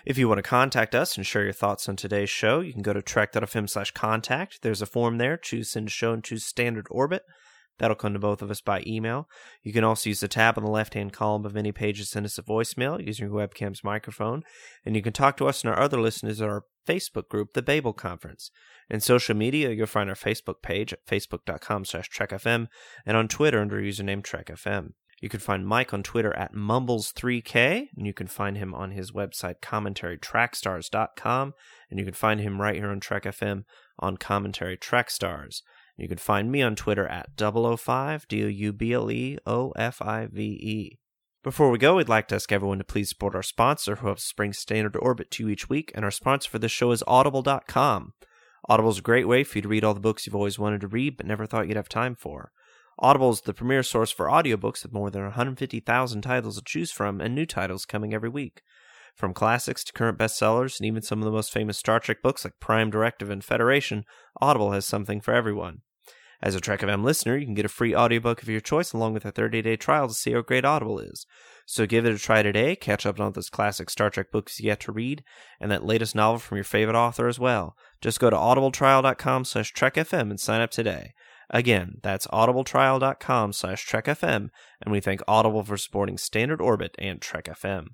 [0.05, 2.83] If you want to contact us and share your thoughts on today's show, you can
[2.83, 4.61] go to trek.fm slash contact.
[4.61, 5.35] There's a form there.
[5.35, 7.23] Choose send show and choose standard orbit.
[7.79, 9.27] That'll come to both of us by email.
[9.63, 12.05] You can also use the tab on the left hand column of any page to
[12.05, 14.43] send us a voicemail using your webcam's microphone.
[14.85, 17.63] And you can talk to us and our other listeners at our Facebook group, the
[17.63, 18.51] Babel Conference.
[18.91, 22.67] In social media, you'll find our Facebook page at facebook.com slash trekfm
[23.07, 24.91] and on Twitter under username trekfm.
[25.21, 29.11] You can find Mike on Twitter at Mumbles3K, and you can find him on his
[29.11, 31.53] website, commentarytrackstars.com,
[31.89, 33.63] and you can find him right here on Trek FM
[33.97, 35.61] on Commentary Trackstars.
[35.97, 39.71] You can find me on Twitter at 005 D O U B L E O
[39.77, 40.99] F I V E.
[41.43, 44.33] Before we go, we'd like to ask everyone to please support our sponsor who helps
[44.33, 48.13] bring Standard Orbit to you each week, and our sponsor for this show is Audible.com.
[48.67, 50.81] Audible is a great way for you to read all the books you've always wanted
[50.81, 52.51] to read but never thought you'd have time for.
[52.99, 57.19] Audible is the premier source for audiobooks with more than 150,000 titles to choose from
[57.19, 58.61] and new titles coming every week.
[59.15, 62.45] From classics to current bestsellers and even some of the most famous Star Trek books
[62.45, 64.05] like Prime Directive and Federation,
[64.41, 65.81] Audible has something for everyone.
[66.41, 69.13] As a Trek FM listener, you can get a free audiobook of your choice along
[69.13, 71.25] with a 30-day trial to see how great Audible is.
[71.65, 74.59] So give it a try today, catch up on all those classic Star Trek books
[74.59, 75.23] you yet to read,
[75.59, 77.75] and that latest novel from your favorite author as well.
[78.01, 81.13] Just go to audibletrial.com slash trekfm and sign up today.
[81.49, 84.49] Again, that's audibletrial.com slash trekfm,
[84.81, 87.89] and we thank Audible for supporting Standard Orbit and Trek FM.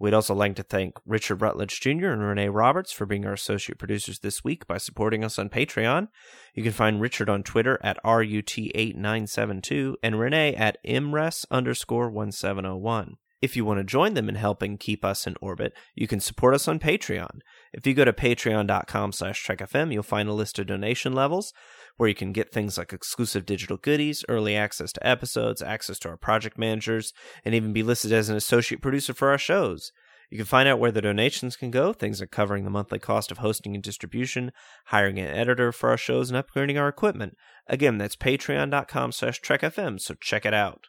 [0.00, 2.10] We'd also like to thank Richard Rutledge Jr.
[2.10, 6.06] and Renee Roberts for being our associate producers this week by supporting us on Patreon.
[6.54, 13.16] You can find Richard on Twitter at RUT8972 and Renee at MRES underscore 1701.
[13.40, 16.54] If you want to join them in helping keep us in orbit, you can support
[16.54, 17.40] us on Patreon.
[17.72, 21.52] If you go to patreon.com slash trekfm, you'll find a list of donation levels
[21.98, 26.08] where you can get things like exclusive digital goodies, early access to episodes, access to
[26.08, 27.12] our project managers,
[27.44, 29.92] and even be listed as an associate producer for our shows.
[30.30, 33.30] You can find out where the donations can go, things like covering the monthly cost
[33.30, 34.52] of hosting and distribution,
[34.86, 37.36] hiring an editor for our shows, and upgrading our equipment.
[37.66, 40.86] Again, that's patreon.com slash trekfm, so check it out.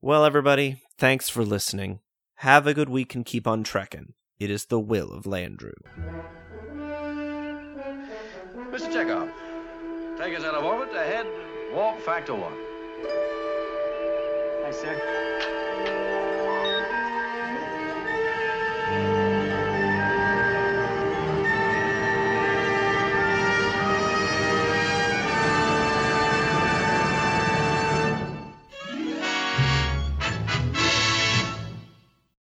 [0.00, 2.00] Well, everybody, thanks for listening.
[2.36, 4.14] Have a good week and keep on trekking.
[4.38, 5.72] It is the will of Landrew.
[8.70, 8.92] Mr.
[8.92, 9.32] Chekov,
[10.18, 11.28] Take us out of orbit, ahead,
[11.72, 12.52] warp factor one.
[14.64, 15.67] Hi, sir.